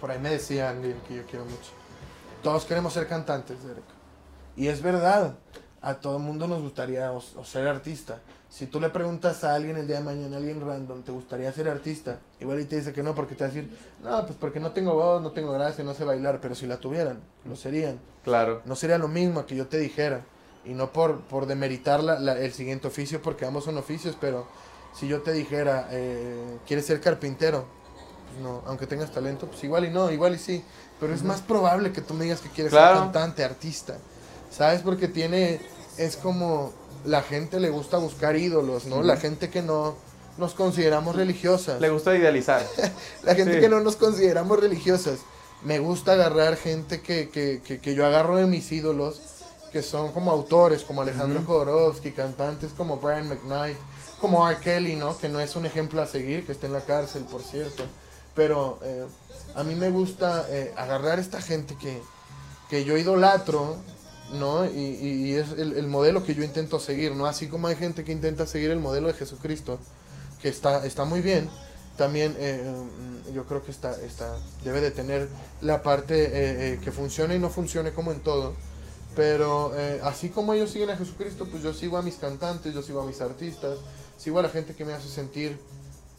[0.00, 1.70] por ahí me decía Andy, que yo quiero mucho.
[2.42, 3.84] Todos queremos ser cantantes, Derek.
[4.56, 5.34] Y es verdad.
[5.82, 8.20] A todo el mundo nos gustaría o, o ser artista.
[8.50, 11.50] Si tú le preguntas a alguien el día de mañana, a alguien random, ¿te gustaría
[11.52, 12.18] ser artista?
[12.38, 14.72] Igual y te dice que no, porque te va a decir, no, pues porque no
[14.72, 16.38] tengo voz, no tengo gracia, no sé bailar.
[16.42, 18.60] Pero si la tuvieran, lo serían Claro.
[18.66, 20.22] no sería lo mismo que yo te dijera.
[20.66, 24.46] Y no por, por demeritar la- la- el siguiente oficio, porque ambos son oficios, pero
[24.92, 27.64] si yo te dijera, eh, ¿quieres ser carpintero?
[28.30, 30.64] Pues no, aunque tengas talento, pues igual y no, igual y sí.
[30.98, 32.94] Pero es más probable que tú me digas que quieres Claro.
[32.96, 33.96] ser cantante, artista.
[34.50, 34.82] ¿Sabes?
[34.82, 35.60] Porque tiene,
[35.96, 36.72] es como
[37.04, 39.02] la gente le gusta buscar ídolos, ¿no?
[39.02, 39.94] La gente que no
[40.36, 41.80] nos consideramos religiosas.
[41.80, 42.62] Le gusta idealizar.
[43.22, 43.60] La gente Sí.
[43.60, 45.20] que no nos consideramos religiosas.
[45.62, 49.20] Me gusta agarrar gente que, que, que, que yo agarro de mis ídolos,
[49.72, 53.76] que son como autores, como Alejandro Jodorowsky, cantantes como Brian McKnight,
[54.20, 54.58] como R.
[54.60, 55.16] Kelly, ¿no?
[55.18, 57.84] Que no es un ejemplo a seguir, que está en la cárcel, por cierto.
[58.34, 59.06] Pero eh,
[59.54, 62.00] a mí me gusta eh, agarrar esta gente que,
[62.68, 63.76] que yo idolatro,
[64.32, 64.64] ¿no?
[64.66, 67.26] Y, es el, el modelo que yo intento seguir, ¿no?
[67.26, 69.78] Así como hay gente que intenta seguir el modelo de Jesucristo,
[70.40, 71.50] que está, está muy bien,
[71.96, 75.28] también eh, mm, yo creo que está, está, debe de tener
[75.60, 78.54] la parte eh, que funcione y no funcione como en todo.
[79.16, 79.72] Pero
[80.04, 83.04] así como ellos siguen a Jesucristo, pues yo sigo a mis cantantes, yo sigo a
[83.04, 83.76] mis artistas,
[84.16, 85.58] sigo a la gente que me hace sentir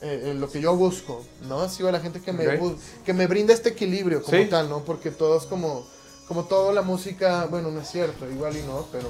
[0.02, 1.68] eh, eh, lo que yo busco, ¿no?
[1.70, 2.60] Sigo a la gente que me,
[3.06, 4.46] que me brinda este equilibrio como Sí.
[4.50, 4.80] tal, ¿no?
[4.84, 5.86] Porque todos como,
[6.28, 9.08] como toda la música, bueno, no es cierto, igual y no, pero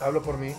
[0.00, 0.52] hablo por mí.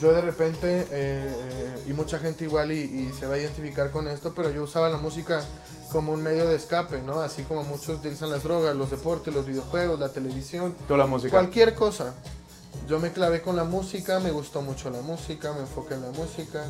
[0.00, 3.90] Yo de repente, eh, eh, y mucha gente igual y, y se va a identificar
[3.90, 5.44] con esto, pero yo usaba la música
[5.92, 7.20] como un medio de escape, ¿no?
[7.20, 11.30] Así como muchos utilizan las drogas, los deportes, los videojuegos, la televisión, Toda la música.
[11.30, 12.14] cualquier cosa.
[12.88, 16.10] Yo me clavé con la música, me gustó mucho la música, me enfoqué en la
[16.10, 16.64] música,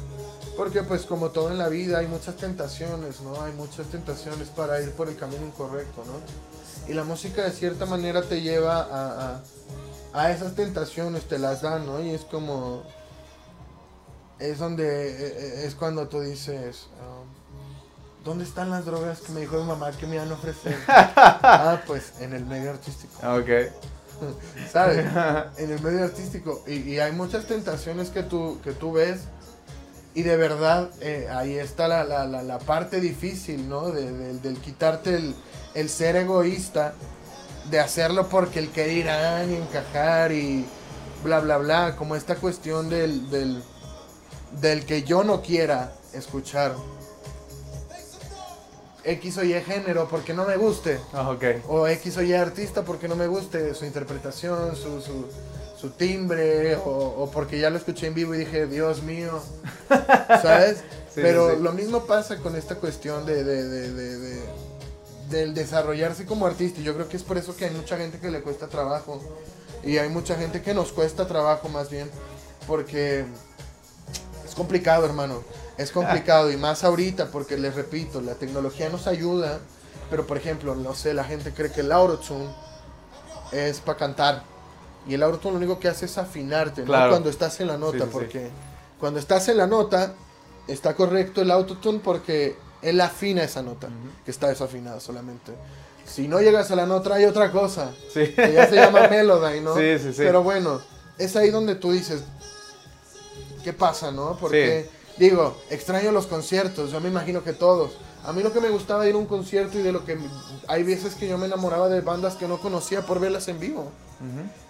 [0.56, 3.40] porque pues como todo en la vida hay muchas tentaciones, ¿no?
[3.42, 6.90] Hay muchas tentaciones para ir por el camino incorrecto, ¿no?
[6.90, 9.42] Y la música de cierta manera te lleva a, a,
[10.12, 12.02] a esas tentaciones, te las dan, ¿no?
[12.02, 12.82] Y es como...
[14.38, 16.88] Es donde, eh, eh, es cuando tú dices...
[17.00, 17.42] um,
[18.24, 20.76] ¿Dónde están las drogas que me dijo mi mamá que me iban a ofrecer?
[20.88, 23.14] ah, pues en el medio artístico.
[23.28, 23.72] Ok.
[24.72, 25.06] ¿sabes?
[25.58, 26.62] En el medio artístico.
[26.66, 29.20] Y, y hay muchas tentaciones que tú, que tú ves.
[30.14, 33.90] Y de verdad, eh, ahí está la, la- la- la parte difícil, ¿no?
[33.90, 35.34] De- de- del quitarte el,
[35.74, 36.92] el ser egoísta,
[37.70, 40.66] de hacerlo porque el que dirán y encajar y
[41.24, 41.96] bla, bla, bla.
[41.96, 43.62] Como esta cuestión del, del,
[44.60, 46.74] del que yo no quiera escuchar
[49.04, 51.44] X o Y género porque no me guste Ah, ok.
[51.68, 55.26] o X o Y artista porque no me guste su interpretación, su, su,
[55.76, 56.80] su timbre, o,
[57.18, 59.40] o porque ya lo escuché en vivo y dije, Dios mío,
[60.42, 60.78] ¿sabes?
[61.14, 64.42] Sí, Pero sí, lo mismo pasa con esta cuestión de, de- de- de- de-
[65.30, 66.80] del desarrollarse como artista.
[66.80, 69.20] Y yo creo que es por eso que hay mucha gente que le cuesta trabajo.
[69.84, 72.08] Y hay mucha gente que nos cuesta trabajo más bien.
[72.66, 73.24] Porque
[74.52, 75.42] es complicado, hermano.
[75.78, 79.60] Es complicado y más ahorita porque les repito, la tecnología nos ayuda,
[80.10, 82.50] pero por ejemplo, no sé, la gente cree que el autotune
[83.50, 84.42] es para cantar
[85.08, 87.04] y el autotune lo único que hace es afinarte, Claro.
[87.06, 87.10] ¿no?
[87.12, 88.12] Cuando estás en la nota, Sí, sí, sí.
[88.12, 88.50] porque
[89.00, 90.12] cuando estás en la nota
[90.68, 93.88] está correcto el autotune porque él afina esa nota,
[94.26, 95.52] que está desafinada solamente.
[96.04, 98.28] Si no llegas a la nota hay otra cosa, Sí.
[98.34, 99.74] que ya se llama melody, ¿no?
[99.78, 100.18] Sí, sí, sí.
[100.18, 100.82] Pero bueno,
[101.16, 102.22] es ahí donde tú dices,
[103.62, 104.36] ¿qué pasa, no?
[104.40, 107.92] Porque, digo, extraño los conciertos, yo me imagino que todos.
[108.24, 110.16] A mí lo que me gustaba ir a un concierto y de lo que...
[110.68, 113.90] Hay veces que yo me enamoraba de bandas que no conocía por verlas en vivo.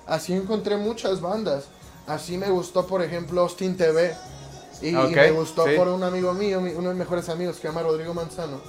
[0.07, 1.65] Así encontré muchas bandas.
[2.07, 4.15] Así me gustó, por ejemplo, Austin TV.
[4.81, 5.75] Y, me gustó sí.
[5.77, 8.61] por un amigo mío, uno de mis mejores amigos, que se llama Rodrigo Manzano.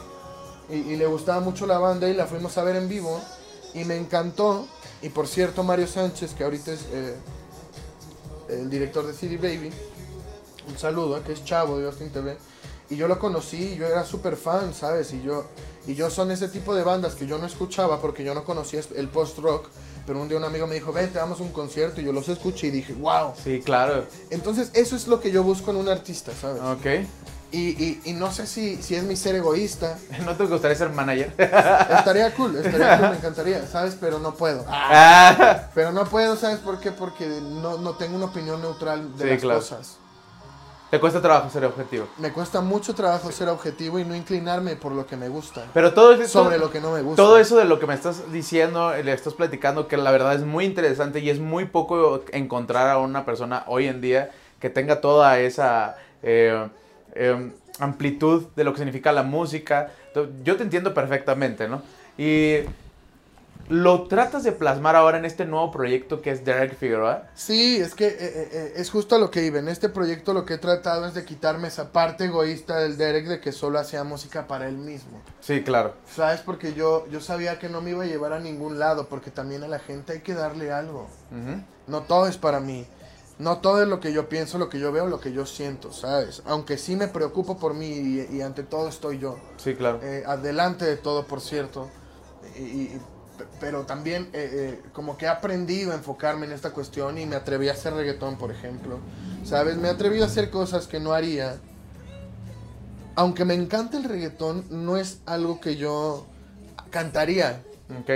[0.70, 3.20] Y, y le gustaba mucho la banda y la fuimos a ver en vivo.
[3.74, 4.68] Y me encantó.
[5.02, 7.16] Y por cierto, Mario Sánchez, que ahorita es eh,
[8.50, 9.72] el director de CD Baby,
[10.68, 12.38] un saludo, que es chavo de Austin TV.
[12.90, 15.14] Y yo lo conocí, yo era súper fan, ¿sabes?
[15.14, 15.46] Y yo,
[15.88, 18.82] y yo son ese tipo de bandas que yo no escuchaba porque yo no conocía
[18.96, 19.68] el post-rock.
[20.06, 22.02] Pero un día un amigo me dijo, vete, vamos a un concierto.
[22.02, 23.34] Y yo los escuché y dije, wow.
[23.42, 24.06] Sí, claro.
[24.30, 26.62] Entonces, eso es lo que yo busco en un artista, ¿sabes?
[26.62, 27.08] Ok.
[27.54, 29.98] Y, y, y no sé si, si es mi ser egoísta.
[30.26, 31.34] ¿No te gustaría ser manager?
[31.38, 33.96] Estaría cool, estaría cool, me encantaría, ¿sabes?
[34.00, 34.66] Pero no puedo.
[34.68, 36.92] Ah, Pero no puedo, ¿sabes por qué?
[36.92, 39.60] Porque no, no tengo una opinión neutral de Sí, las claro.
[39.62, 39.98] cosas.
[40.94, 42.08] Te cuesta trabajo ser objetivo.
[42.20, 45.66] Me cuesta mucho trabajo ser objetivo y no inclinarme por lo que me gusta.
[45.74, 46.44] Pero todo eso...
[46.44, 47.16] Sobre lo que no me gusta.
[47.16, 50.44] Todo eso de lo que me estás diciendo, le estás platicando, que la verdad es
[50.44, 54.30] muy interesante y es muy poco encontrar a una persona hoy en día
[54.60, 56.70] que tenga toda esa eh,
[57.16, 59.90] eh, amplitud de lo que significa la música.
[60.44, 61.82] Yo te entiendo perfectamente, ¿no?
[62.20, 62.58] Y
[63.70, 67.30] lo tratas de plasmar ahora en este nuevo proyecto que es Derek Figueroa.
[67.34, 69.60] Sí, es que eh, eh, eh, es justo a lo que iba.
[69.60, 73.26] En este proyecto lo que he tratado es de quitarme esa parte egoísta del Derek
[73.28, 75.22] de que solo hacía música para él mismo.
[75.40, 75.94] Sí, claro.
[76.14, 76.42] ¿Sabes?
[76.42, 79.64] Porque yo, yo sabía que no me iba a llevar a ningún lado, porque también
[79.64, 81.08] a la gente hay que darle algo.
[81.88, 82.86] No todo es para mí.
[83.40, 85.92] No todo es lo que yo pienso, lo que yo veo, lo que yo siento,
[85.92, 86.44] ¿sabes?
[86.46, 89.38] Aunque sí me preocupo por mí y, y ante todo estoy yo.
[89.58, 90.00] Sí, claro.
[90.04, 91.90] Eh, adelante de todo, por cierto.
[92.58, 92.92] Y-
[93.60, 97.36] pero también eh, eh, como que he aprendido a enfocarme en esta cuestión y me
[97.36, 99.00] atreví a hacer reggaetón, por ejemplo.
[99.44, 99.78] ¿Sabes?
[99.78, 101.58] Me he atrevido a hacer cosas que no haría.
[103.16, 106.26] Aunque me encanta el reggaetón, no es algo que yo
[106.90, 107.62] cantaría.
[108.02, 108.10] Ok.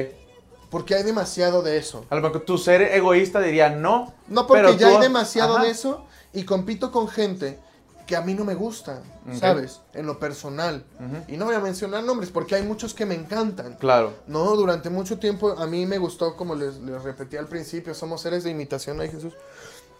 [0.69, 2.05] Porque hay demasiado de eso.
[2.09, 4.13] A lo mejor tu ser egoísta diría no.
[4.27, 5.65] No, porque pero ya tú- hay demasiado Ajá.
[5.65, 7.59] de eso y compito con gente
[8.07, 9.35] que a mí no me gusta, Ok.
[9.35, 9.81] ¿sabes?
[9.93, 10.83] En lo personal.
[11.27, 13.75] Y no voy a mencionar nombres porque hay muchos que me encantan.
[13.75, 14.13] Claro.
[14.25, 18.21] No, durante mucho tiempo a mí me gustó, como les, les repetí al principio, somos
[18.21, 19.33] seres de imitación, ay Jesús.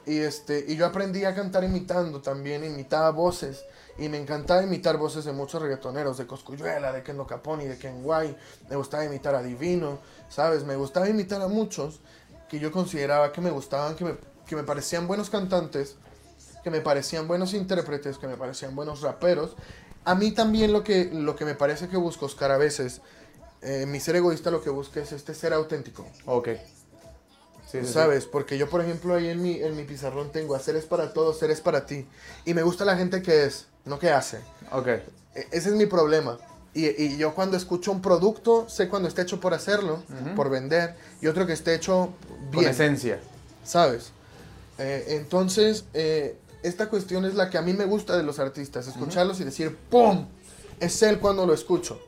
[0.06, 3.65] Y, este, y yo aprendí a cantar imitando también, imitaba voces.
[4.00, 8.00] Y me encantaba imitar voces de muchos reggaetoneros, de Coscuyuela, de Kendo Caponi, de Ken
[8.04, 8.38] White.
[8.70, 10.63] Me gustaba imitar a Divino, ¿sabes?
[10.63, 12.00] Me gustaba imitar a muchos
[12.48, 14.15] que yo consideraba que me gustaban, que me,
[14.48, 15.98] que me parecían buenos cantantes,
[16.67, 19.56] que me parecían buenos intérpretes, que me parecían buenos raperos.
[20.03, 22.99] A mí también lo que, lo que me parece que busco, Oscar, a veces,
[23.62, 26.06] eh, mi ser egoísta lo que busca es este ser auténtico.
[26.25, 26.49] Ok.
[27.71, 27.86] Sí.
[27.86, 28.25] ¿Sabes?
[28.25, 31.39] Porque yo, por ejemplo, ahí en mi, en mi pizarrón tengo hacer es para todos,
[31.39, 32.06] ser es para ti.
[32.43, 34.39] Y me gusta la gente que es, no que hace.
[34.73, 34.88] Ok.
[34.88, 35.01] E-
[35.51, 36.38] Ese es mi problema.
[36.73, 40.03] Y, y yo cuando escucho un producto, sé cuando está hecho por hacerlo,
[40.36, 42.13] por vender, y otro que esté hecho
[42.51, 42.71] Con bien.
[42.71, 43.19] esencia.
[43.63, 44.12] ¿Sabes?
[44.77, 48.88] Eh, entonces, eh, esta cuestión es la que a mí me gusta de los artistas,
[48.88, 50.28] escucharlos y decir, ¡pum!
[50.80, 52.00] Es él cuando lo escucho.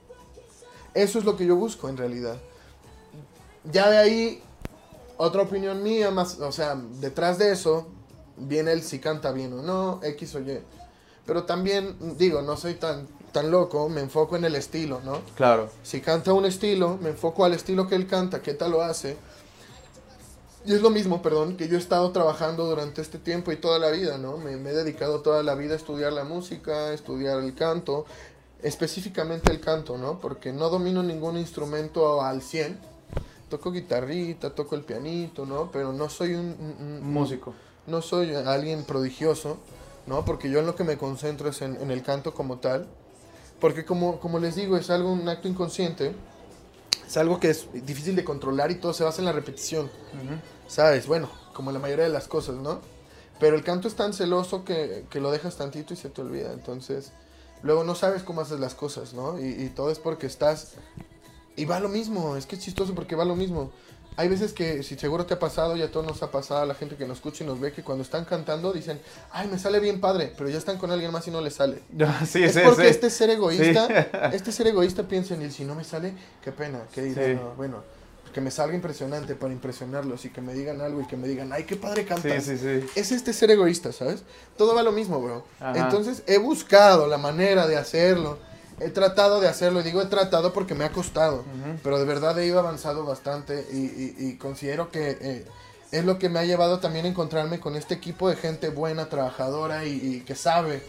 [0.94, 2.38] Eso es lo que yo busco en realidad.
[3.72, 4.44] Ya de ahí,
[5.18, 7.88] otra opinión mía, más, o sea, detrás de eso,
[8.38, 10.60] viene el si canta bien o no, X o Y.
[11.26, 15.22] Pero también, digo, no soy tan, tan loco, me enfoco en el estilo, ¿no?
[15.36, 15.70] Claro.
[15.84, 19.16] Si canta un estilo, me enfoco al estilo que él canta, qué tal lo hace.
[20.70, 23.80] Y es lo mismo, perdón, que yo he estado trabajando durante este tiempo y toda
[23.80, 24.38] la vida, ¿no?
[24.38, 28.06] Me, me he dedicado toda la vida a estudiar la música, a estudiar el canto,
[28.62, 30.20] específicamente el canto, ¿no?
[30.20, 32.78] Porque no domino ningún instrumento al 100.
[33.50, 35.72] Toco guitarrita, toco el pianito, ¿no?
[35.72, 37.56] Pero no soy un- un- un, Músico.
[37.88, 39.58] no soy alguien prodigioso,
[40.06, 40.24] ¿no?
[40.24, 42.86] Porque yo en lo que me concentro es en, en el canto como tal.
[43.60, 46.14] Porque como, como les digo, es algo, un acto inconsciente.
[47.08, 49.90] Es algo que es difícil de controlar y todo se basa en la repetición.
[50.70, 51.08] ¿Sabes?
[51.08, 52.80] Bueno, como la mayoría de las cosas, ¿no?
[53.40, 56.54] Pero el canto es tan celoso que, que lo dejas tantito y se te olvida.
[56.54, 57.12] Entonces,
[57.64, 59.40] luego no sabes cómo haces las cosas, ¿no?
[59.40, 60.74] Y, y todo es porque estás...
[61.56, 63.72] Y va lo mismo, es que es chistoso porque va lo mismo.
[64.16, 66.76] hay veces que, si seguro te ha pasado, ya todo nos ha pasado a la
[66.76, 69.02] gente que nos escucha y nos ve, que cuando están cantando dicen,
[69.32, 71.82] ay, me sale bien padre, pero ya están con alguien más y no les sale.
[72.28, 72.90] sí, es sí, porque sí.
[72.90, 73.88] este ser egoísta,
[74.34, 77.40] este ser egoísta piensa en él, si no me sale, qué pena, qué.
[77.42, 77.84] No, bueno,
[78.34, 81.52] que me salga impresionante para impresionarlos y que me digan algo y que me digan,
[81.54, 82.44] ay, qué padre cantas.
[82.44, 82.88] Sí, sí, sí.
[82.96, 84.24] Es este ser egoísta, ¿sabes?
[84.58, 85.46] Todo va lo mismo, bro.
[85.60, 85.78] Ajá.
[85.80, 88.38] Entonces he buscado la manera de hacerlo.
[88.80, 91.44] He tratado de hacerlo, y digo he tratado porque me ha costado,
[91.84, 95.46] pero de verdad he ido avanzado bastante y, y- y considero que eh,
[95.92, 99.10] es lo que me ha llevado también a encontrarme con este equipo de gente buena,
[99.10, 100.82] trabajadora y, y que sabe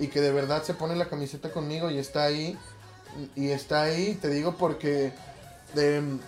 [0.00, 2.56] y que de verdad se pone la camiseta conmigo y está ahí.
[3.36, 5.12] Y está ahí, te digo, porque
[5.76, 6.18] em,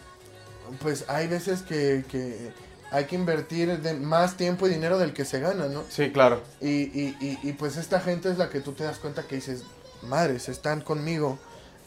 [0.81, 2.53] pues hay veces que, que
[2.91, 5.85] hay que invertir de más tiempo y dinero del que se gana, ¿no?
[5.89, 6.41] Sí, claro.
[6.61, 9.37] Y, y, y, y, pues esta gente es la que tú te das cuenta que
[9.37, 9.65] dices,
[10.03, 11.39] madres, están conmigo.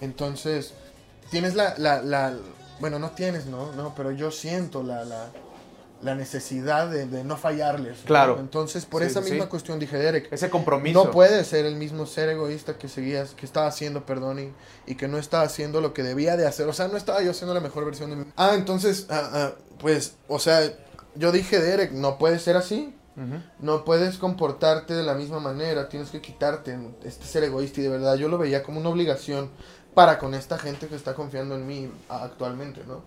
[0.02, 0.74] Entonces,
[1.30, 2.34] tienes la, la, la
[2.80, 3.72] bueno, no tienes, ¿no?
[3.74, 5.30] No, pero yo siento la, la,
[6.02, 8.00] la necesidad de, de no fallarles.
[8.00, 8.06] ¿no?
[8.06, 8.38] Claro.
[8.40, 9.50] Entonces, por Sí, esa misma sí.
[9.50, 11.04] cuestión dije, Derek, Ese compromiso.
[11.04, 14.54] no puede ser el mismo ser egoísta que seguías, que estaba haciendo, perdón, y,
[14.92, 16.68] y que no estaba haciendo lo que debía de hacer.
[16.70, 18.26] O sea, no estaba yo haciendo la mejor versión de mí.
[18.38, 20.62] Ah, entonces, ah, ah, pues, o sea,
[21.16, 22.96] yo dije, Derek, no puede ser así.
[23.60, 27.90] No puedes comportarte de la misma manera, tienes que quitarte este ser egoísta y de
[27.90, 29.50] verdad yo lo veía como una obligación
[29.94, 33.02] para con esta gente que está confiando en mí actualmente, ¿no?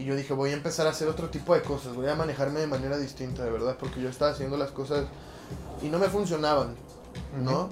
[0.00, 2.60] Y yo dije, voy a empezar a hacer otro tipo de cosas, voy a manejarme
[2.60, 5.04] de manera distinta, de verdad, porque yo estaba haciendo las cosas
[5.82, 6.74] y no me funcionaban,
[7.44, 7.68] ¿no?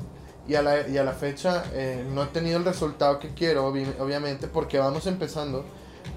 [0.46, 3.72] Y a la, y a la fecha eh, no he tenido el resultado que quiero,
[3.72, 5.64] obvi- obviamente, porque vamos empezando.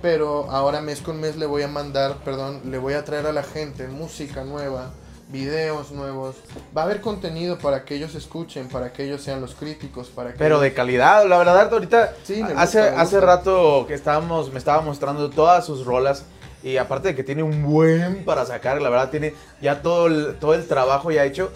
[0.02, 3.34] Pero ahora mes con mes le voy a mandar, perdón, le voy a traer a
[3.34, 4.92] la gente música nueva,
[5.32, 6.36] videos nuevos.
[6.76, 10.34] Va a haber contenido para que ellos escuchen, para que ellos sean los críticos, para
[10.34, 13.26] que Pero de ellos- calidad, la verdad, ahorita Sí, me hace, gusta, hace gusta.
[13.26, 16.26] rato que estábamos, me estaba mostrando todas sus rolas
[16.64, 20.38] y aparte de que tiene un buen para sacar, la verdad tiene ya todo el,
[20.40, 21.52] todo el trabajo ya hecho.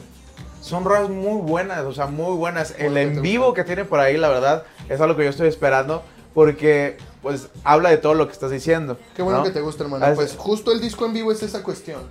[0.61, 2.73] Son rolas muy buenas, o sea, muy buenas.
[2.79, 6.01] El en vivo que tiene por ahí, la verdad, es algo que yo estoy esperando
[6.33, 8.97] porque pues habla de todo lo que estás diciendo.
[9.15, 9.43] Qué bueno ¿no?
[9.43, 10.05] que te gusta, hermano.
[10.07, 12.01] Es- Pues justo el disco en vivo es esa cuestión.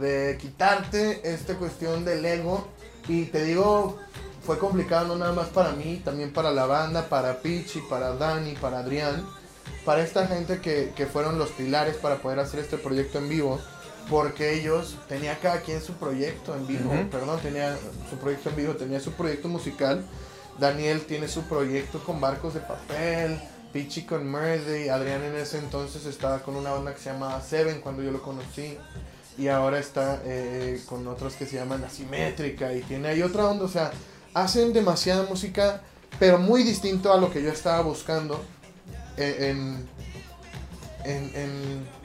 [0.00, 2.66] De quitarte esta cuestión del ego.
[3.08, 3.98] Y te digo,
[4.44, 8.52] fue complicado no nada más para mí, también para la banda, para Pichi, para Dani,
[8.54, 9.26] para Adrián.
[9.84, 13.58] Para esta gente que, que fueron los pilares para poder hacer este proyecto en vivo.
[14.10, 17.10] Porque ellos, tenía cada quien su proyecto en vivo, Ujú.
[17.10, 17.76] perdón, tenía
[18.08, 20.02] su proyecto en vivo, tenía su proyecto musical.
[20.58, 23.38] Daniel tiene su proyecto con barcos de papel.
[23.72, 24.88] Pichi con Murdy.
[24.88, 28.22] Adrián en ese entonces estaba con una banda que se llamaba Seven cuando yo lo
[28.22, 28.78] conocí.
[29.38, 32.72] Y ahora está eh, con otros que se llaman Asimétrica.
[32.74, 33.64] Y tiene ahí otra onda.
[33.64, 33.92] O sea,
[34.34, 35.80] hacen demasiada música,
[36.18, 38.42] pero muy distinto a lo que yo estaba buscando
[39.16, 39.88] eh, en,
[41.04, 41.98] en, en-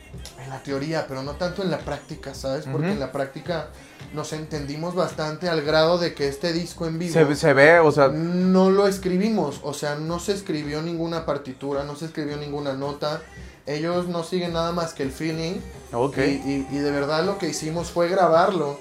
[0.43, 2.65] en la teoría, pero no tanto en la práctica, ¿sabes?
[2.65, 2.93] Porque Ujú.
[2.93, 3.69] en la práctica
[4.13, 7.91] nos entendimos bastante al grado de que este disco en vivo Se, se ve, o
[7.91, 12.73] sea, no lo escribimos, o sea, no se escribió ninguna partitura, no se escribió ninguna
[12.73, 13.21] nota.
[13.65, 15.55] Ellos no siguen nada más que el feeling.
[15.93, 16.17] Ok.
[16.17, 18.77] Y, y- y de verdad lo que hicimos fue grabarlo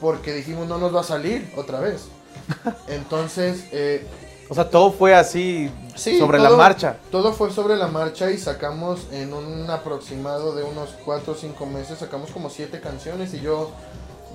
[0.00, 2.02] porque dijimos no nos va a salir otra vez.
[2.88, 4.06] Entonces, eh,
[4.50, 6.96] O sea, todo fue así sí, sobre la todo- marcha.
[7.10, 11.66] Todo fue sobre la marcha y sacamos en un aproximado de unos 4 o 5
[11.66, 13.70] meses, sacamos como 7 canciones y yo,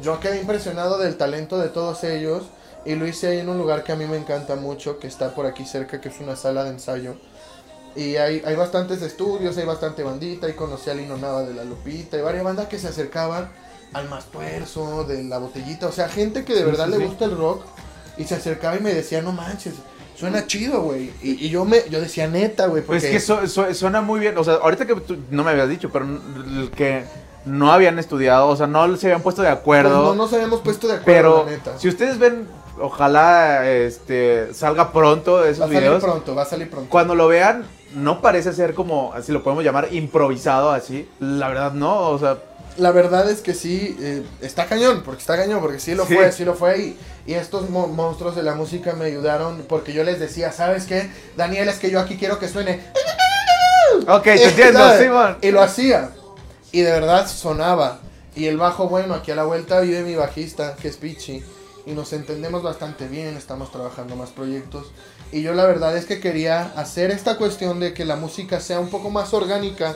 [0.01, 2.43] yo quedé impresionado del talento de todos ellos
[2.85, 5.35] y lo hice ahí en un lugar que a mí me encanta mucho, que está
[5.35, 7.15] por aquí cerca, que es una sala de ensayo.
[7.95, 11.63] Y hay, hay bastantes estudios, hay bastante bandita, y conocí a Lino Nava de la
[11.63, 13.49] Lupita, y varias bandas que se acercaban
[13.93, 16.97] al más tuerzo, de la botellita, o sea, gente que de Sí, verdad sí, le
[16.97, 17.03] sí.
[17.05, 17.63] gusta el rock,
[18.17, 19.73] y se acercaba y me decía, no manches,
[20.15, 21.11] suena chido, güey.
[21.23, 23.15] Y, y yo me yo decía, neta, güey, Pues porque...
[23.17, 24.37] es que su- su- suena muy bien.
[24.37, 26.05] O sea, ahorita que tú no me habías dicho, pero
[26.75, 27.05] que
[27.45, 30.03] no habían estudiado, o sea, no se habían puesto de pues, acuerdo.
[30.09, 31.79] no nos habíamos puesto de acuerdo, pero la neta.
[31.79, 32.47] si ustedes ven,
[32.81, 36.03] ojalá este salga pronto va a esos salir videos.
[36.03, 36.89] pronto, va a salir pronto.
[36.89, 37.63] Cuando lo vean,
[37.95, 41.07] no parece ser como, así lo podemos llamar, improvisado así.
[41.19, 42.09] La verdad, no.
[42.09, 42.37] O sea,
[42.77, 46.15] La verdad es que sí, eh, está cañón, porque está cañón, porque sí lo Sí.
[46.15, 46.79] fue, sí lo fue.
[46.79, 50.85] Y, y estos mo- monstruos de la música me ayudaron, porque yo les decía, ¿sabes
[50.85, 51.09] qué?
[51.35, 52.79] Daniel, es que yo aquí quiero que suene.
[54.07, 55.01] ok, te entiendo, ¿sabes?
[55.01, 55.37] Simón.
[55.41, 56.11] Y lo hacía.
[56.71, 57.99] Y de verdad sonaba.
[58.35, 61.43] Y el bajo, bueno, aquí a la vuelta vive mi bajista, que es Pichi.
[61.89, 64.91] Y nos entendemos bastante bien, estamos trabajando más proyectos.
[65.31, 68.79] Y yo la verdad es que quería hacer esta cuestión de que la música sea
[68.79, 69.95] un poco más orgánica.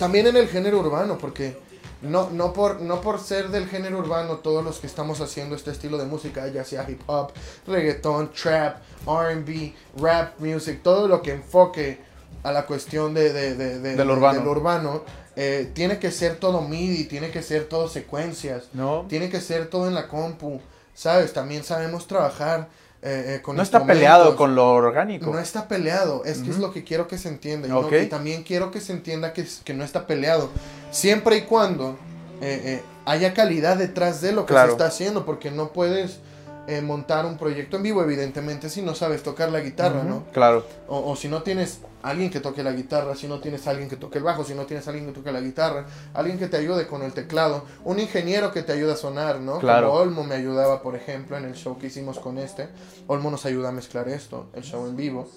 [0.00, 1.56] También en el género urbano, porque
[2.02, 5.70] no, no, por, no por ser del género urbano, todos los que estamos haciendo este
[5.70, 7.30] estilo de música, ya sea hip hop,
[7.68, 12.00] reggaeton, trap, RB, rap music, todo lo que enfoque
[12.42, 14.40] a la cuestión de, de- de- de- Del urbano.
[14.40, 15.04] del urbano,
[15.36, 19.06] eh, tiene que ser todo MIDI, tiene que ser todo secuencias, No.
[19.08, 20.60] tiene que ser todo en la compu,
[20.94, 21.32] ¿sabes?
[21.32, 22.68] También sabemos trabajar
[23.04, 25.32] eh, eh, con No está peleado con lo orgánico.
[25.32, 27.66] No está peleado, es que es lo que quiero que se entienda.
[27.66, 27.92] Y, no- Ok.
[28.02, 30.50] y también quiero que se entienda que, es- que no está peleado.
[30.92, 31.98] Siempre y cuando
[32.40, 34.68] eh, eh, haya calidad detrás de lo que Claro.
[34.68, 36.18] se está haciendo, porque no puedes
[36.66, 40.24] eh, montar un proyecto en vivo, evidentemente, si no sabes tocar la guitarra, ¿no?
[40.32, 40.64] Claro.
[40.88, 43.96] O, o si no tienes alguien que toque la guitarra, si no tienes alguien que
[43.96, 46.86] toque el bajo, si no tienes alguien que toque la guitarra, alguien que te ayude
[46.86, 49.58] con el teclado, un ingeniero que te ayude a sonar, ¿no?
[49.58, 49.88] Claro.
[49.88, 52.68] Como Olmo me ayudaba, por ejemplo, en el show que hicimos con este.
[53.06, 55.28] Olmo nos ayuda a mezclar esto, el show en vivo.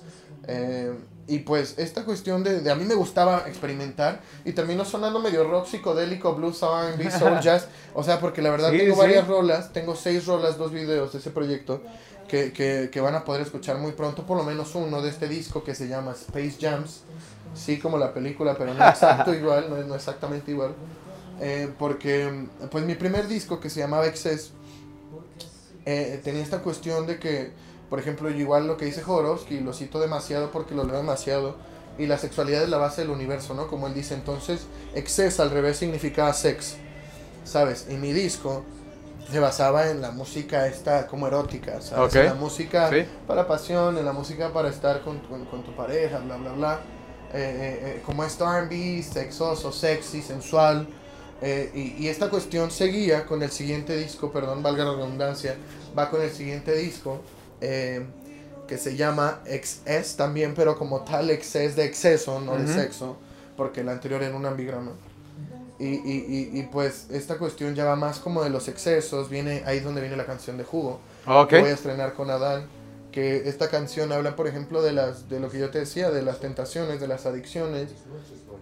[0.48, 0.94] Eh,
[1.28, 5.44] y pues esta cuestión de, de a mí me gustaba experimentar y terminó sonando medio
[5.50, 7.68] rock psicodélico, blues, R&B, soul, jazz.
[7.96, 9.00] O sea, porque la verdad Sí, tengo sí.
[9.02, 11.82] varias rolas, tengo seis rolas, dos videos de ese proyecto
[12.28, 15.28] que, que, que van a poder escuchar muy pronto, por lo menos uno de este
[15.28, 17.02] disco que se llama Space Jams.
[17.56, 20.74] Sí, como la película, pero no exacto igual, no, no exactamente igual.
[21.42, 24.52] Eh, porque, pues mi primer disco que se llamaba Excess
[25.86, 27.52] eh, tenía esta cuestión de que,
[27.90, 31.56] por ejemplo, yo igual lo que dice Jodorowsky, lo cito demasiado porque lo leo demasiado,
[31.98, 33.68] y la sexualidad es la base del universo, ¿no?
[33.68, 34.66] Como él dice, entonces,
[34.96, 36.76] excess al revés significaba sex,
[37.46, 37.88] ¿sabes?
[37.90, 38.64] Y mi disco
[39.32, 42.14] se basaba en la música esta como erótica, ¿sabes?
[42.16, 43.06] En la música Sí.
[43.28, 46.80] para pasión, en la música para estar con, con, con tu pareja, bla, bla, bla.
[47.34, 50.88] Eh, eh, eh, como este R&B, sexoso, sexy, sensual.
[51.42, 55.56] Eh, y, y esta cuestión seguía con el siguiente disco, perdón, valga la redundancia,
[55.98, 57.22] va con el siguiente disco
[57.62, 58.06] eh,
[58.68, 62.74] que se llama XS también, pero como tal XS de exceso, no de Ujú.
[62.74, 63.18] sexo,
[63.56, 64.92] porque el anterior era un ambigrama.
[65.78, 69.62] Y, y, y, y pues esta cuestión ya va más como de los excesos, viene
[69.66, 71.50] ahí es donde viene la canción de Jugo Ok.
[71.50, 72.66] que voy a estrenar con Adán,
[73.12, 76.22] que esta canción habla, por ejemplo, de las de lo que yo te decía, de
[76.22, 77.90] las tentaciones, de las adicciones,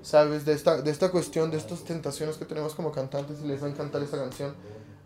[0.01, 3.61] sabes, de esta de esta cuestión, de estas tentaciones que tenemos como cantantes y les
[3.61, 4.55] va a encantar esta canción.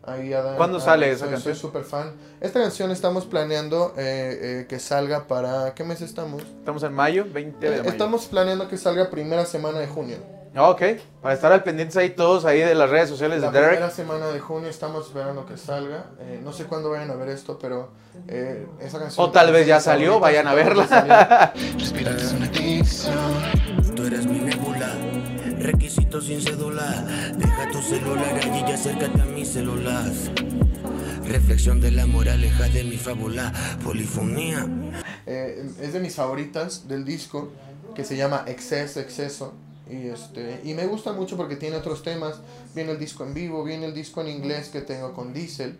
[0.07, 1.53] Ahí Adán, ¿Cuándo ah, sale esa soy- canción?
[1.53, 2.13] Soy súper fan.
[2.39, 6.41] Esta canción estamos planeando eh, eh, que salga para ¿qué mes estamos?
[6.43, 7.89] Estamos en mayo, 20 de Eh, mayo.
[7.91, 10.17] estamos planeando que salga primera semana de junio.
[10.55, 10.81] Ah, Ok,
[11.21, 13.69] para estar al pendientes ahí todos ahí de las redes sociales La de Derek.
[13.75, 16.05] primera semana de junio estamos esperando que salga.
[16.21, 17.89] Eh, no sé cuándo vayan a ver esto, pero
[18.29, 19.23] eh, esa canción.
[19.27, 21.51] O tal vez ya salió, vayan a verla.
[21.77, 23.13] Respirarte es una adicción.
[23.95, 24.87] Tú eres mi nebula,
[25.67, 27.05] requisito sin cédula.
[27.37, 30.09] Deja tu celular allí y acércate a mi celular.
[31.25, 33.51] Reflexión de la moraleja de mi fábula,
[33.83, 34.65] polifonía.
[35.25, 37.51] Eh, es de mis favoritas del disco,
[37.93, 39.53] que se llama Exceso, Exceso.
[39.89, 42.39] Y, este, y me gusta mucho porque tiene otros temas.
[42.73, 45.77] Viene el disco en vivo, viene el disco en inglés que tengo con Diesel,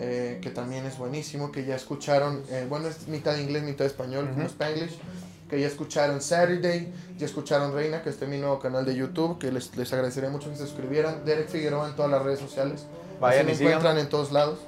[0.00, 4.28] eh, que también es buenísimo, que ya escucharon, eh, bueno, es mitad inglés, mitad español,
[4.34, 4.98] como Spanglish,
[5.52, 9.38] que ya escucharon Saturday, ya escucharon Reina, que está en mi nuevo canal de YouTube,
[9.38, 11.26] que les, les agradecería mucho que se suscribieran.
[11.26, 12.86] Derek Figueroa en todas las redes sociales.
[13.20, 13.76] Vayan Así me y síganlo.
[13.76, 14.60] encuentran en todos lados.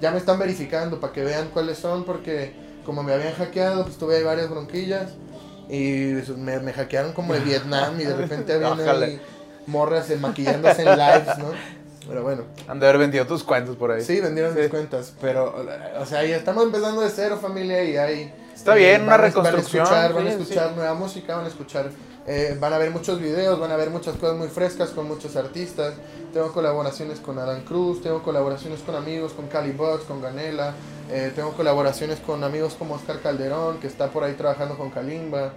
[0.00, 2.52] Ya me están verificando para que vean cuáles son, porque
[2.86, 5.10] como me habían hackeado, pues tuve ahí varias bronquillas.
[5.68, 9.20] Y me, me hackearon como de Vietnam y de repente habían
[9.66, 11.50] morras maquillándose en lives, ¿no?
[12.06, 14.02] Pero bueno, Han de haber vendido tus cuentos por ahí.
[14.02, 15.52] sí, vendieron mis cuentas, pero,
[16.00, 18.32] o sea, ya estamos empezando de cero, familia, y hay...
[18.58, 21.36] Está bien, una van a- reconstrucción, Van a escuchar, van a sí, escuchar nueva música,
[21.36, 21.90] van a escuchar...
[22.26, 25.36] eh, van a ver muchos videos, van a ver muchas cosas muy frescas con muchos
[25.36, 25.94] artistas.
[26.32, 30.74] Tengo colaboraciones con Adam Cruz, tengo colaboraciones con amigos, con Cali Bots, con Ganela.
[31.10, 35.52] eh, tengo colaboraciones con amigos como Oscar Calderón, que está por ahí trabajando con Kalimba.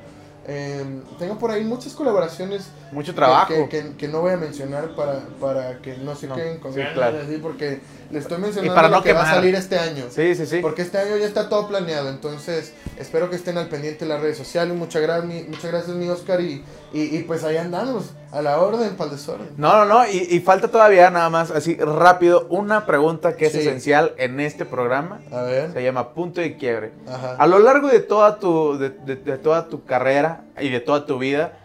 [0.47, 0.83] Eh,
[1.19, 3.47] tengo por ahí muchas colaboraciones Mucho que- trabajo.
[3.47, 6.35] Que, que- que no voy a mencionar para, para que no se No.
[6.35, 7.19] queden con Sí, claro.
[7.41, 7.79] porque
[8.09, 9.35] le estoy mencionando para lo no que va a quemar.
[9.35, 10.05] salir este año.
[10.09, 10.59] Sí, sí, sí.
[10.61, 14.21] Porque este año ya está todo planeado, entonces espero que estén al pendiente de las
[14.21, 14.75] redes sociales.
[14.75, 16.63] Muchas gracias, mi, muchas gracias mi Oscar, y,
[16.93, 19.47] y, y pues ahí andamos, a la orden, para el desorden.
[19.57, 23.53] No, no, no, y, y falta todavía nada más, así rápido, una pregunta que es
[23.53, 23.59] Sí.
[23.59, 25.19] esencial en este programa.
[25.31, 26.91] A ver, Se llama Punto de Quiebre.
[27.07, 27.35] ajá.
[27.37, 31.05] A lo largo de toda tu, de, de- de toda tu carrera y de toda
[31.05, 31.57] tu vida,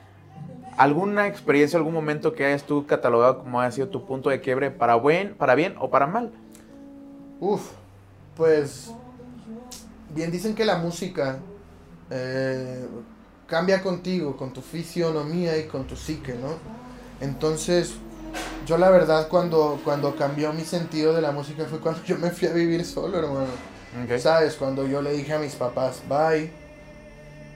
[0.76, 4.70] ¿alguna experiencia, algún momento que hayas tú catalogado como haya sido tu punto de quiebre
[4.70, 6.30] para, buen, para bien o para mal?
[7.40, 7.62] Uf,
[8.36, 8.92] pues
[10.14, 11.38] bien dicen que la música
[12.10, 12.86] eh,
[13.47, 16.59] cambia contigo, con tu fisionomía y con tu psique, ¿no?
[17.20, 17.94] Entonces,
[18.66, 22.30] yo la verdad cuando, cuando cambió mi sentido de la música fue cuando yo me
[22.30, 23.47] fui a vivir solo, hermano.
[24.05, 24.18] Ok.
[24.18, 24.55] ¿Sabes?
[24.55, 26.51] Cuando yo le dije a mis papás, bye,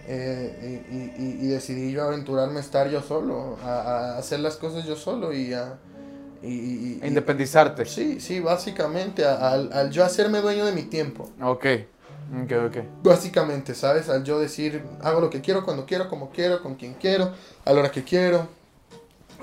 [0.07, 3.69] eh, y, y- y- decidí yo aventurarme a estar yo solo, a,
[4.15, 5.79] a hacer las cosas yo solo y a...
[6.43, 7.85] y- y- y- Independizarte.
[7.85, 11.29] Sí, sí, básicamente, a- al yo hacerme dueño de mi tiempo.
[11.43, 11.67] Ok.
[12.33, 12.77] Ok, ok.
[13.03, 14.09] Básicamente, ¿sabes?
[14.09, 17.33] Al yo decir, hago lo que quiero, cuando quiero, como quiero, con quien quiero,
[17.65, 18.49] a la hora que quiero.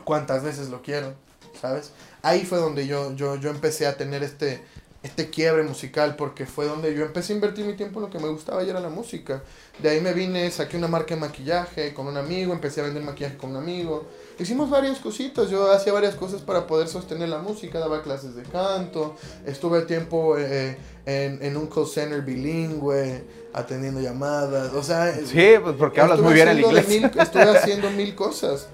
[0.05, 1.13] cuantas veces lo quiero,
[1.59, 1.91] ¿sabes?
[2.21, 4.61] Ahí fue donde yo, yo, yo empecé a tener este,
[5.03, 8.19] este quiebre musical, porque fue donde yo empecé a invertir mi tiempo en lo que
[8.19, 9.43] me gustaba y era la música.
[9.79, 13.03] De ahí me vine, saqué una marca de maquillaje con un amigo, empecé a vender
[13.03, 14.07] maquillaje con un amigo.
[14.39, 18.43] Hicimos varias cositas, yo hacía varias cosas para poder sostener la música, daba clases de
[18.43, 19.15] canto,
[19.47, 20.77] estuve tiempo eh,
[21.07, 23.23] en, en un call center bilingüe,
[23.53, 25.11] atendiendo llamadas, o sea...
[25.25, 26.87] Sí, pues porque hablas muy bien el inglés.
[26.87, 28.67] mil- estuve haciendo mil cosas.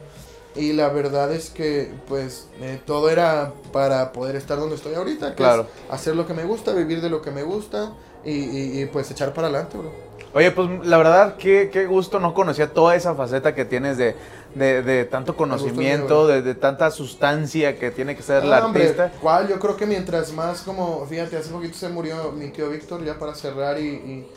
[0.55, 5.29] Y la verdad es que, pues, eh, todo era para poder estar donde estoy ahorita.
[5.31, 5.65] Que Claro.
[5.87, 7.93] es hacer lo que me gusta, vivir de lo que me gusta
[8.23, 9.91] y, y- y, pues echar para adelante, bro.
[10.35, 14.15] Oye, pues la verdad, qué, qué gusto, no conocía toda esa faceta que tienes de,
[14.55, 18.65] de, de tanto conocimiento, mío, de, de tanta sustancia que tiene que ser Ah, la
[18.65, 19.11] hombre, artista.
[19.21, 19.47] ¿Cuál?
[19.47, 23.17] Yo creo que mientras más como, fíjate, hace poquito se murió mi tío Víctor ya
[23.17, 24.27] para cerrar y,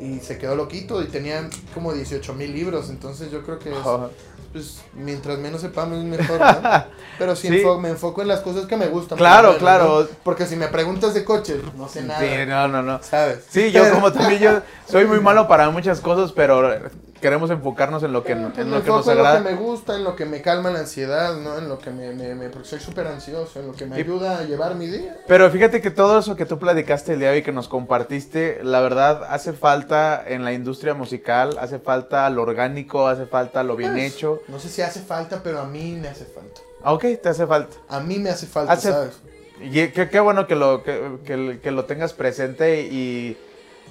[0.00, 3.70] y, y se quedó loquito y tenía como 18 mil libros, entonces yo creo que
[3.70, 4.08] es, Ajá.
[4.52, 6.84] pues, mientras menos sepamos es mejor, ¿no?
[7.18, 7.62] Pero sí, Sí.
[7.62, 9.16] enfo- me enfoco en las cosas que me gustan.
[9.16, 10.00] Claro, lo menos, claro.
[10.02, 10.08] ¿no?
[10.24, 12.20] Porque si me preguntas de coches, no sé nada.
[12.20, 13.02] Sí, no, no, no.
[13.02, 13.44] ¿Sabes?
[13.48, 16.74] Sí, yo como también, yo soy muy malo para muchas cosas, pero
[17.22, 19.42] queremos enfocarnos en lo que, Pues en lo que nos enfoco en lo agrada.
[19.48, 21.56] que me gusta, en lo que me calma la ansiedad, ¿no?
[21.56, 24.02] En lo que me, me, me- porque soy súper ansioso, en lo que me Y-
[24.02, 25.16] ayuda a llevar mi día.
[25.26, 28.58] Pero fíjate que todo eso que tú platicaste el día de hoy, que nos compartiste,
[28.62, 33.76] la verdad hace falta en la industria musical, hace falta lo orgánico, hace falta lo
[33.76, 34.42] bien Pues, hecho.
[34.48, 36.60] No sé si hace falta, pero a mí me hace falta.
[36.82, 37.76] Ah, ok, te hace falta.
[37.88, 39.14] A mí me hace falta, Hace- ¿sabes?
[39.60, 43.38] Y qué, qué bueno que lo, que, que- que lo tengas presente y,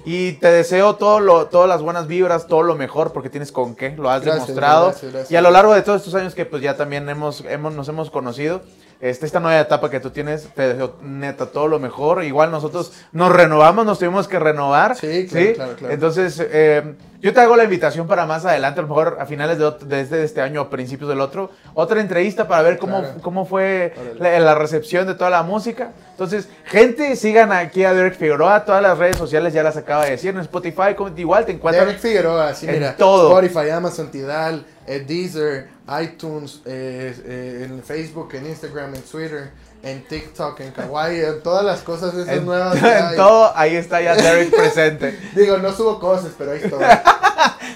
[0.04, 3.74] y te deseo todo lo, todas las buenas vibras, todo lo mejor, porque tienes con
[3.74, 4.86] qué, lo has Gracias, demostrado.
[4.86, 5.30] gracias, gracias.
[5.30, 7.88] Y a lo largo de todos estos años que pues ya también hemos, hemos, nos
[7.88, 8.62] hemos conocido,
[9.02, 12.22] este, esta nueva etapa que tú tienes, te deseo neta todo lo mejor.
[12.22, 14.96] Igual nosotros nos renovamos, nos tuvimos que renovar.
[14.96, 15.94] Sí, claro, claro, claro.
[15.94, 19.58] Entonces, eh, yo te hago la invitación para más adelante, a lo mejor a finales
[19.58, 23.44] de, este, de este año o principios del otro, otra entrevista para ver cómo, cómo
[23.44, 25.90] fue la, la recepción de toda la música.
[26.12, 30.12] Entonces, gente, sigan aquí a Derek Figueroa, todas las redes sociales ya las acaba de
[30.12, 31.86] decir, en Spotify, igual te encuentran.
[31.86, 32.96] Derek Figueroa, así en mira.
[32.96, 33.36] todo.
[33.36, 35.68] Spotify, Amazon, Tidal, eh, Deezer,
[36.02, 39.50] iTunes, eh, eh, en Facebook, en Instagram, en Twitter,
[39.82, 42.76] en TikTok, en Kawaii, en todas las cosas esas En, nuevas.
[42.78, 43.16] en hay.
[43.16, 45.18] todo, ahí está ya Derek presente.
[45.34, 46.84] Digo, no subo cosas, pero ahí estoy.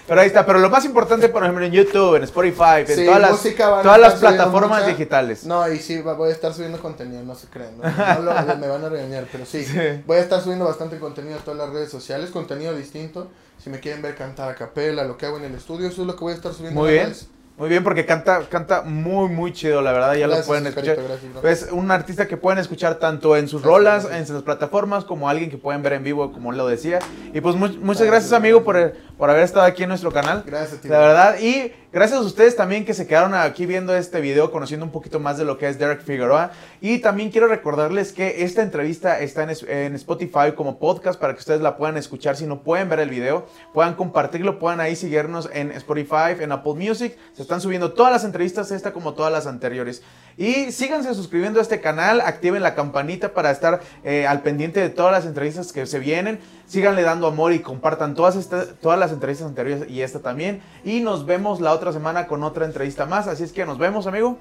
[0.06, 3.06] Pero ahí está, pero lo más importante, por ejemplo, en YouTube, en Spotify, en Sí,
[3.06, 3.42] todas las,
[3.82, 4.90] todas las plataformas mucha.
[4.92, 5.44] digitales.
[5.44, 7.76] No, y sí, voy a estar subiendo contenido, no se crean.
[7.76, 7.82] No,
[8.14, 9.76] No lo- me van a regañar, pero sí, Sí.
[10.06, 13.28] Voy a estar subiendo bastante contenido a todas las redes sociales, contenido distinto.
[13.62, 16.06] Si me quieren ver cantar a capela, lo que hago en el estudio, eso es
[16.06, 16.80] lo que voy a estar subiendo.
[16.80, 17.06] Muy bien.
[17.06, 17.26] redes.
[17.58, 20.96] Muy bien, porque canta, canta muy, muy chido, la verdad, ya Gracias, lo pueden escuchar.
[20.96, 21.48] gracias, bro.
[21.48, 24.20] Es un artista que pueden escuchar tanto en sus Gracias, rolas, gracias.
[24.28, 26.98] en sus plataformas, como alguien que pueden ver en vivo, como él lo decía.
[27.32, 28.98] Y pues mu- muchas Gracias, gracias, amigo, por, gracias.
[29.18, 30.44] Por haber estado aquí en nuestro canal.
[30.46, 30.90] Gracias, tío.
[30.90, 34.84] La verdad, y gracias a ustedes también que se quedaron aquí viendo este video, conociendo
[34.84, 36.50] un poquito más de lo que es Derek Figueroa.
[36.80, 41.40] Y también quiero recordarles que esta entrevista está en, en Spotify como podcast para que
[41.40, 42.36] ustedes la puedan escuchar.
[42.36, 46.74] Si no pueden ver el video, puedan compartirlo, puedan ahí seguirnos en Spotify, en Apple
[46.74, 47.16] Music.
[47.32, 50.02] Se están subiendo todas las entrevistas, esta como todas las anteriores.
[50.36, 54.90] Y síganse suscribiendo a este canal, activen la campanita para estar eh, al pendiente de
[54.90, 56.38] todas las entrevistas que se vienen.
[56.66, 60.62] Síganle dando amor y compartan todas, estas, todas las entrevistas anteriores y esta también.
[60.84, 63.28] Y nos vemos la otra semana con otra entrevista más.
[63.28, 64.38] Así es que nos vemos, amigo.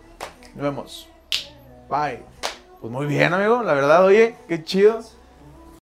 [0.56, 1.10] Nos vemos.
[1.90, 2.24] Bye.
[2.82, 3.62] Pues muy bien, amigo.
[3.64, 5.00] La verdad, oye, qué chido.